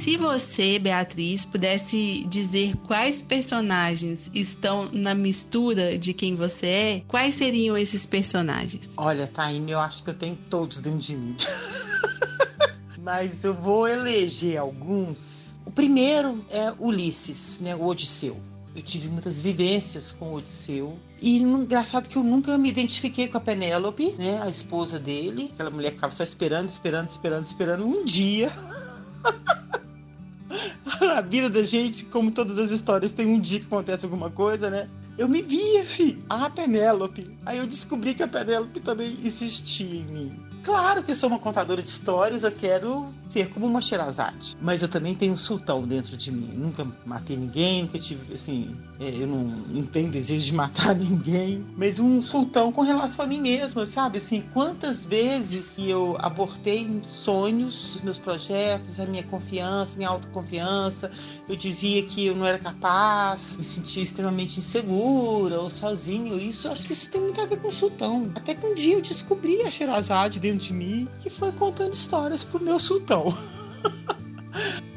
Se 0.00 0.16
você, 0.16 0.78
Beatriz, 0.78 1.44
pudesse 1.44 2.24
dizer 2.26 2.74
quais 2.86 3.20
personagens 3.20 4.30
estão 4.32 4.88
na 4.92 5.14
mistura 5.14 5.98
de 5.98 6.14
quem 6.14 6.34
você 6.34 6.66
é, 6.66 7.02
quais 7.06 7.34
seriam 7.34 7.76
esses 7.76 8.06
personagens? 8.06 8.90
Olha, 8.96 9.26
Taine, 9.26 9.70
eu 9.70 9.78
acho 9.78 10.02
que 10.02 10.08
eu 10.08 10.14
tenho 10.14 10.36
todos 10.48 10.78
dentro 10.78 11.00
de 11.00 11.16
mim. 11.16 11.36
Mas 12.98 13.44
eu 13.44 13.52
vou 13.52 13.86
eleger 13.86 14.58
alguns. 14.58 15.49
O 15.64 15.70
primeiro 15.70 16.44
é 16.50 16.72
Ulisses, 16.78 17.58
né, 17.60 17.74
o 17.76 17.84
Odisseu. 17.84 18.36
Eu 18.74 18.82
tive 18.82 19.08
muitas 19.08 19.40
vivências 19.40 20.12
com 20.12 20.30
o 20.30 20.34
Odisseu. 20.36 20.96
E 21.20 21.38
engraçado 21.38 22.08
que 22.08 22.16
eu 22.16 22.22
nunca 22.22 22.56
me 22.56 22.68
identifiquei 22.68 23.28
com 23.28 23.36
a 23.36 23.40
Penélope, 23.40 24.14
né, 24.18 24.40
a 24.42 24.48
esposa 24.48 24.98
dele. 24.98 25.50
Aquela 25.52 25.70
mulher 25.70 25.90
que 25.90 25.96
ficava 25.96 26.12
só 26.12 26.22
esperando, 26.22 26.68
esperando, 26.68 27.08
esperando, 27.08 27.44
esperando. 27.44 27.86
Um 27.86 28.04
dia 28.04 28.52
a 31.00 31.20
vida 31.20 31.48
da 31.48 31.62
gente, 31.62 32.04
como 32.06 32.30
todas 32.30 32.58
as 32.58 32.70
histórias, 32.70 33.12
tem 33.12 33.26
um 33.26 33.40
dia 33.40 33.60
que 33.60 33.66
acontece 33.66 34.04
alguma 34.04 34.30
coisa, 34.30 34.68
né? 34.70 34.88
Eu 35.18 35.28
me 35.28 35.42
vi 35.42 35.76
assim, 35.78 36.22
a 36.28 36.48
Penélope. 36.48 37.36
Aí 37.44 37.58
eu 37.58 37.66
descobri 37.66 38.14
que 38.14 38.22
a 38.22 38.28
Penélope 38.28 38.80
também 38.80 39.18
existia 39.24 39.96
em 39.96 40.04
mim. 40.04 40.49
Claro 40.62 41.02
que 41.02 41.10
eu 41.10 41.16
sou 41.16 41.28
uma 41.28 41.38
contadora 41.38 41.82
de 41.82 41.88
histórias, 41.88 42.44
eu 42.44 42.52
quero 42.52 43.12
ser 43.30 43.48
como 43.50 43.66
uma 43.66 43.80
Sherazade. 43.80 44.56
Mas 44.60 44.82
eu 44.82 44.88
também 44.88 45.14
tenho 45.14 45.32
um 45.32 45.36
sultão 45.36 45.86
dentro 45.86 46.16
de 46.16 46.32
mim. 46.32 46.52
Nunca 46.54 46.86
matei 47.06 47.36
ninguém, 47.36 47.82
nunca 47.82 47.98
tive, 47.98 48.34
assim, 48.34 48.76
é, 48.98 49.08
eu 49.08 49.26
não, 49.26 49.44
não 49.44 49.84
tenho 49.84 50.10
desejo 50.10 50.44
de 50.44 50.52
matar 50.54 50.94
ninguém. 50.94 51.64
Mas 51.76 51.98
um 51.98 52.20
sultão 52.20 52.72
com 52.72 52.82
relação 52.82 53.24
a 53.24 53.28
mim 53.28 53.40
mesma, 53.40 53.86
sabe? 53.86 54.18
Assim, 54.18 54.42
quantas 54.52 55.04
vezes 55.04 55.76
eu 55.78 56.16
abortei 56.18 57.00
sonhos, 57.04 58.00
meus 58.02 58.18
projetos, 58.18 58.98
a 58.98 59.06
minha 59.06 59.22
confiança, 59.22 59.96
minha 59.96 60.08
autoconfiança. 60.08 61.10
Eu 61.48 61.56
dizia 61.56 62.02
que 62.02 62.26
eu 62.26 62.34
não 62.34 62.44
era 62.44 62.58
capaz, 62.58 63.56
me 63.56 63.64
sentia 63.64 64.02
extremamente 64.02 64.58
insegura 64.58 65.60
ou 65.60 65.70
sozinho. 65.70 66.38
Isso, 66.38 66.68
acho 66.68 66.84
que 66.84 66.92
isso 66.92 67.10
tem 67.10 67.20
muito 67.20 67.40
a 67.40 67.46
ver 67.46 67.58
com 67.58 67.68
o 67.68 67.72
sultão. 67.72 68.30
Até 68.34 68.54
que 68.54 68.66
um 68.66 68.74
dia 68.74 68.94
eu 68.94 69.00
descobri 69.00 69.62
a 69.62 69.70
Sherazade 69.70 70.40
dentro 70.40 70.49
de 70.56 70.72
mim 70.72 71.08
que 71.20 71.30
foi 71.30 71.52
contando 71.52 71.94
histórias 71.94 72.44
pro 72.44 72.62
meu 72.62 72.78
sultão. 72.78 73.34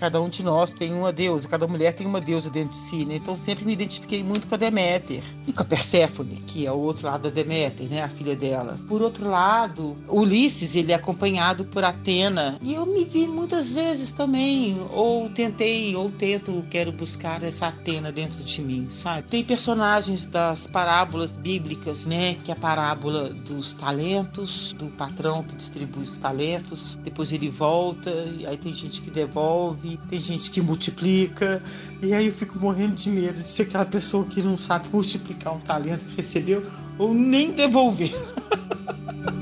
cada 0.00 0.20
um 0.20 0.30
de 0.30 0.42
nós 0.42 0.72
tem 0.72 0.94
uma 0.94 1.12
deusa, 1.12 1.46
cada 1.46 1.68
mulher 1.68 1.92
tem 1.92 2.06
uma 2.06 2.22
deusa 2.22 2.48
dentro 2.48 2.70
de 2.70 2.76
si, 2.76 3.04
né? 3.04 3.16
Então 3.16 3.36
sempre 3.36 3.66
me 3.66 3.74
identifiquei 3.74 4.24
muito 4.24 4.48
com 4.48 4.54
a 4.54 4.58
Deméter 4.58 5.22
e 5.46 5.52
com 5.52 5.60
a 5.60 5.64
Perséfone, 5.64 6.42
que 6.46 6.66
é 6.66 6.72
o 6.72 6.78
outro 6.78 7.06
lado 7.06 7.24
da 7.24 7.30
Deméter, 7.30 7.86
né? 7.86 8.02
A 8.02 8.08
filha 8.08 8.34
dela. 8.34 8.80
Por 8.88 9.02
outro 9.02 9.28
lado, 9.28 9.96
Ulisses, 10.08 10.74
ele 10.74 10.90
é 10.90 10.94
acompanhado 10.94 11.66
por 11.66 11.84
Atena, 11.84 12.58
e 12.62 12.72
eu 12.72 12.86
me 12.86 13.04
vi 13.04 13.26
muitas 13.26 13.74
vezes 13.74 14.10
também, 14.10 14.80
ou 14.90 15.28
tentei, 15.28 15.94
ou 15.94 16.10
tento, 16.10 16.64
quero 16.70 16.90
buscar 16.92 17.42
essa 17.42 17.66
Atena 17.66 18.10
dentro 18.10 18.42
de 18.42 18.62
mim, 18.62 18.86
sabe? 18.88 19.28
Tem 19.28 19.44
personagens 19.44 20.24
das 20.24 20.66
parábolas 20.66 21.32
bíblicas, 21.32 22.06
né? 22.06 22.36
Que 22.42 22.50
é 22.50 22.54
a 22.54 22.56
parábola 22.56 23.28
dos 23.28 23.74
talentos, 23.74 24.72
do 24.72 24.86
patrão 24.86 25.42
que 25.42 25.54
distribui 25.54 26.04
os 26.04 26.16
talentos, 26.16 26.98
depois 27.04 27.30
ele 27.32 27.50
volta, 27.50 28.10
e 28.38 28.46
aí 28.46 28.56
tem 28.56 28.72
gente 28.72 29.02
que 29.02 29.10
devolve, 29.10 29.89
tem 29.96 30.18
gente 30.18 30.50
que 30.50 30.60
multiplica, 30.60 31.62
e 32.02 32.12
aí 32.12 32.26
eu 32.26 32.32
fico 32.32 32.58
morrendo 32.58 32.94
de 32.94 33.10
medo 33.10 33.34
de 33.34 33.46
ser 33.46 33.62
aquela 33.62 33.84
pessoa 33.84 34.24
que 34.24 34.42
não 34.42 34.56
sabe 34.56 34.88
multiplicar 34.92 35.54
um 35.54 35.60
talento 35.60 36.04
que 36.04 36.16
recebeu 36.16 36.64
ou 36.98 37.14
nem 37.14 37.52
devolver. 37.52 38.12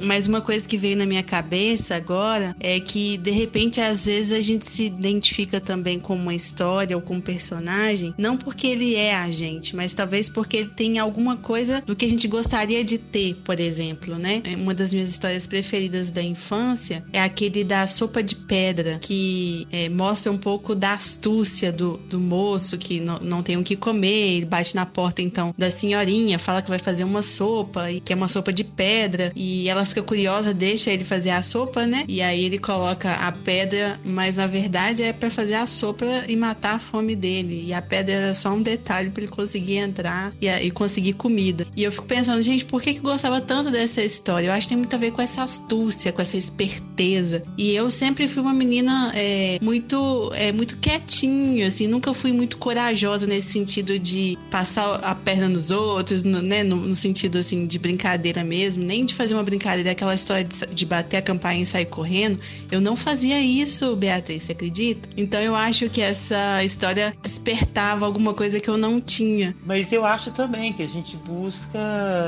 Mas 0.00 0.26
uma 0.26 0.40
coisa 0.40 0.66
que 0.66 0.76
veio 0.76 0.96
na 0.96 1.06
minha 1.06 1.22
cabeça 1.22 1.94
agora 1.94 2.54
é 2.60 2.80
que, 2.80 3.16
de 3.18 3.30
repente, 3.30 3.80
às 3.80 4.06
vezes 4.06 4.32
a 4.32 4.40
gente 4.40 4.66
se 4.66 4.84
identifica 4.84 5.60
também 5.60 5.98
com 5.98 6.14
uma 6.14 6.34
história 6.34 6.96
ou 6.96 7.02
com 7.02 7.14
um 7.16 7.20
personagem, 7.20 8.14
não 8.16 8.36
porque 8.36 8.66
ele 8.66 8.94
é 8.94 9.14
a 9.14 9.30
gente, 9.30 9.76
mas 9.76 9.92
talvez 9.92 10.28
porque 10.28 10.56
ele 10.56 10.70
tem 10.70 10.98
alguma 10.98 11.36
coisa 11.36 11.82
do 11.82 11.94
que 11.94 12.04
a 12.04 12.08
gente 12.08 12.26
gostaria 12.28 12.84
de 12.84 12.98
ter, 12.98 13.34
por 13.44 13.60
exemplo, 13.60 14.16
né? 14.16 14.42
Uma 14.56 14.74
das 14.74 14.92
minhas 14.92 15.08
histórias 15.08 15.46
preferidas 15.46 16.10
da 16.10 16.22
infância 16.22 17.04
é 17.12 17.20
aquele 17.20 17.64
da 17.64 17.86
sopa 17.86 18.22
de 18.22 18.36
pedra, 18.36 18.98
que 19.00 19.66
é, 19.70 19.88
mostra 19.88 20.32
um 20.32 20.38
pouco 20.38 20.74
da 20.74 20.94
astúcia 20.94 21.72
do, 21.72 21.96
do 22.08 22.20
moço 22.20 22.78
que 22.78 23.00
não, 23.00 23.18
não 23.18 23.42
tem 23.42 23.56
o 23.56 23.62
que 23.62 23.76
comer, 23.76 24.36
ele 24.36 24.46
bate 24.46 24.74
na 24.74 24.86
porta 24.86 25.22
então 25.22 25.54
da 25.56 25.70
senhorinha, 25.70 26.38
fala 26.38 26.62
que 26.62 26.68
vai 26.68 26.78
fazer 26.78 27.04
uma 27.04 27.22
sopa 27.22 27.90
e 27.90 28.00
que 28.00 28.12
é 28.12 28.16
uma 28.16 28.28
sopa 28.28 28.52
de 28.52 28.64
pedra 28.64 29.32
e 29.34 29.68
ela 29.68 29.84
fica 29.90 30.02
curiosa, 30.02 30.54
deixa 30.54 30.90
ele 30.90 31.04
fazer 31.04 31.30
a 31.30 31.42
sopa, 31.42 31.86
né? 31.86 32.04
E 32.08 32.22
aí 32.22 32.44
ele 32.44 32.58
coloca 32.58 33.12
a 33.12 33.30
pedra, 33.30 34.00
mas 34.04 34.36
na 34.36 34.46
verdade 34.46 35.02
é 35.02 35.12
para 35.12 35.30
fazer 35.30 35.54
a 35.54 35.66
sopa 35.66 36.06
e 36.26 36.36
matar 36.36 36.76
a 36.76 36.78
fome 36.78 37.14
dele. 37.14 37.64
E 37.66 37.74
a 37.74 37.82
pedra 37.82 38.14
era 38.14 38.34
só 38.34 38.50
um 38.50 38.62
detalhe 38.62 39.10
para 39.10 39.22
ele 39.22 39.32
conseguir 39.32 39.76
entrar 39.76 40.32
e, 40.40 40.48
e, 40.48 40.70
conseguir 40.70 41.14
comida. 41.14 41.66
E 41.76 41.84
eu 41.84 41.92
fico 41.92 42.06
pensando, 42.06 42.40
gente, 42.42 42.64
por 42.64 42.80
que, 42.80 42.94
que 42.94 43.00
gostava 43.00 43.40
tanto 43.40 43.70
dessa 43.70 44.02
história? 44.02 44.48
Eu 44.48 44.52
acho 44.52 44.66
que 44.66 44.70
tem 44.70 44.78
muito 44.78 44.94
a 44.94 44.98
ver 44.98 45.12
com 45.12 45.22
essa 45.22 45.42
astúcia, 45.42 46.12
com 46.12 46.22
essa 46.22 46.36
esperteza. 46.36 47.42
E 47.56 47.74
eu 47.74 47.90
sempre 47.90 48.28
fui 48.28 48.42
uma 48.42 48.54
menina 48.54 49.12
é, 49.14 49.58
muito, 49.62 50.30
é, 50.34 50.52
muito 50.52 50.76
quietinha, 50.78 51.66
assim, 51.66 51.86
nunca 51.86 52.12
fui 52.14 52.32
muito 52.32 52.56
corajosa 52.56 53.26
nesse 53.26 53.52
sentido 53.52 53.98
de 53.98 54.38
passar 54.50 54.96
a 54.96 55.14
perna 55.14 55.48
nos 55.48 55.70
outros, 55.70 56.24
no, 56.24 56.40
né? 56.42 56.62
No, 56.62 56.76
no 56.76 56.94
sentido 56.94 57.38
assim 57.38 57.66
de 57.66 57.78
brincadeira 57.78 58.44
mesmo, 58.44 58.84
nem 58.84 59.04
de 59.04 59.14
fazer 59.14 59.34
uma 59.34 59.42
brincadeira 59.42 59.79
Daquela 59.84 60.14
história 60.14 60.44
de, 60.44 60.66
de 60.66 60.86
bater 60.86 61.18
a 61.18 61.22
campainha 61.22 61.62
e 61.62 61.66
sair 61.66 61.86
correndo. 61.86 62.38
Eu 62.70 62.80
não 62.80 62.96
fazia 62.96 63.40
isso, 63.40 63.94
Beatriz, 63.96 64.44
você 64.44 64.52
acredita? 64.52 65.08
Então 65.16 65.40
eu 65.40 65.54
acho 65.54 65.88
que 65.88 66.00
essa 66.00 66.62
história 66.64 67.14
despertava 67.22 68.04
alguma 68.06 68.34
coisa 68.34 68.60
que 68.60 68.68
eu 68.68 68.76
não 68.76 69.00
tinha. 69.00 69.54
Mas 69.64 69.92
eu 69.92 70.04
acho 70.04 70.30
também 70.30 70.72
que 70.72 70.82
a 70.82 70.88
gente 70.88 71.16
busca, 71.16 71.78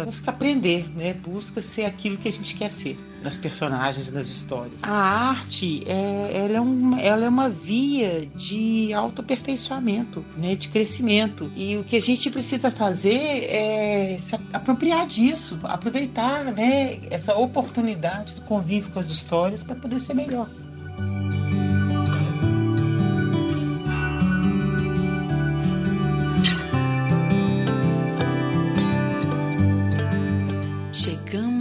busca 0.04 0.30
aprender, 0.30 0.88
né? 0.96 1.14
Busca 1.14 1.60
ser 1.60 1.84
aquilo 1.84 2.16
que 2.16 2.28
a 2.28 2.32
gente 2.32 2.54
quer 2.54 2.70
ser 2.70 2.98
nas 3.22 3.36
personagens, 3.36 4.10
nas 4.10 4.28
histórias. 4.28 4.82
A 4.82 4.92
arte, 5.30 5.82
é, 5.86 6.44
ela, 6.44 6.56
é 6.56 6.60
uma, 6.60 7.00
ela 7.00 7.24
é 7.24 7.28
uma 7.28 7.48
via 7.48 8.26
de 8.34 8.92
autoaperfeiçoamento, 8.92 10.24
né, 10.36 10.54
de 10.54 10.68
crescimento. 10.68 11.50
E 11.56 11.76
o 11.76 11.84
que 11.84 11.96
a 11.96 12.00
gente 12.00 12.30
precisa 12.30 12.70
fazer 12.70 13.46
é 13.48 14.16
se 14.18 14.34
apropriar 14.52 15.06
disso, 15.06 15.58
aproveitar 15.64 16.44
né, 16.44 16.98
essa 17.10 17.34
oportunidade 17.36 18.34
do 18.34 18.42
convívio 18.42 18.90
com 18.90 18.98
as 18.98 19.10
histórias 19.10 19.62
para 19.62 19.74
poder 19.74 20.00
ser 20.00 20.14
melhor. 20.14 20.48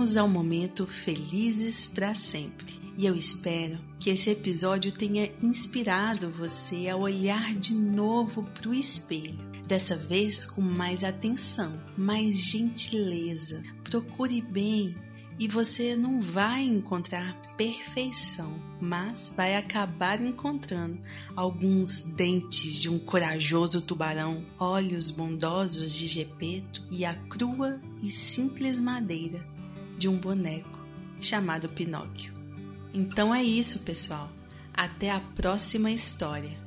Chegamos 0.01 0.17
ao 0.17 0.27
momento 0.27 0.87
felizes 0.87 1.85
para 1.85 2.15
sempre. 2.15 2.73
E 2.97 3.05
eu 3.05 3.15
espero 3.15 3.77
que 3.99 4.09
esse 4.09 4.31
episódio 4.31 4.91
tenha 4.91 5.31
inspirado 5.43 6.31
você 6.31 6.89
a 6.89 6.97
olhar 6.97 7.53
de 7.53 7.75
novo 7.75 8.41
para 8.41 8.69
o 8.69 8.73
espelho, 8.73 9.37
dessa 9.67 9.95
vez 9.95 10.43
com 10.43 10.59
mais 10.59 11.03
atenção, 11.03 11.79
mais 11.95 12.35
gentileza. 12.35 13.61
Procure 13.83 14.41
bem 14.41 14.97
e 15.37 15.47
você 15.47 15.95
não 15.95 16.19
vai 16.19 16.63
encontrar 16.63 17.39
perfeição, 17.55 18.59
mas 18.81 19.31
vai 19.37 19.55
acabar 19.55 20.23
encontrando 20.25 20.99
alguns 21.35 22.01
dentes 22.01 22.73
de 22.81 22.89
um 22.89 22.97
corajoso 22.97 23.83
tubarão, 23.83 24.43
olhos 24.59 25.11
bondosos 25.11 25.93
de 25.93 26.07
Gepeto 26.07 26.83
e 26.89 27.05
a 27.05 27.13
crua 27.13 27.79
e 28.01 28.09
simples 28.09 28.79
madeira 28.79 29.50
de 30.01 30.07
um 30.07 30.17
boneco 30.17 30.83
chamado 31.21 31.69
Pinóquio. 31.69 32.33
Então 32.91 33.35
é 33.35 33.43
isso, 33.43 33.81
pessoal. 33.81 34.31
Até 34.73 35.11
a 35.11 35.19
próxima 35.19 35.91
história. 35.91 36.57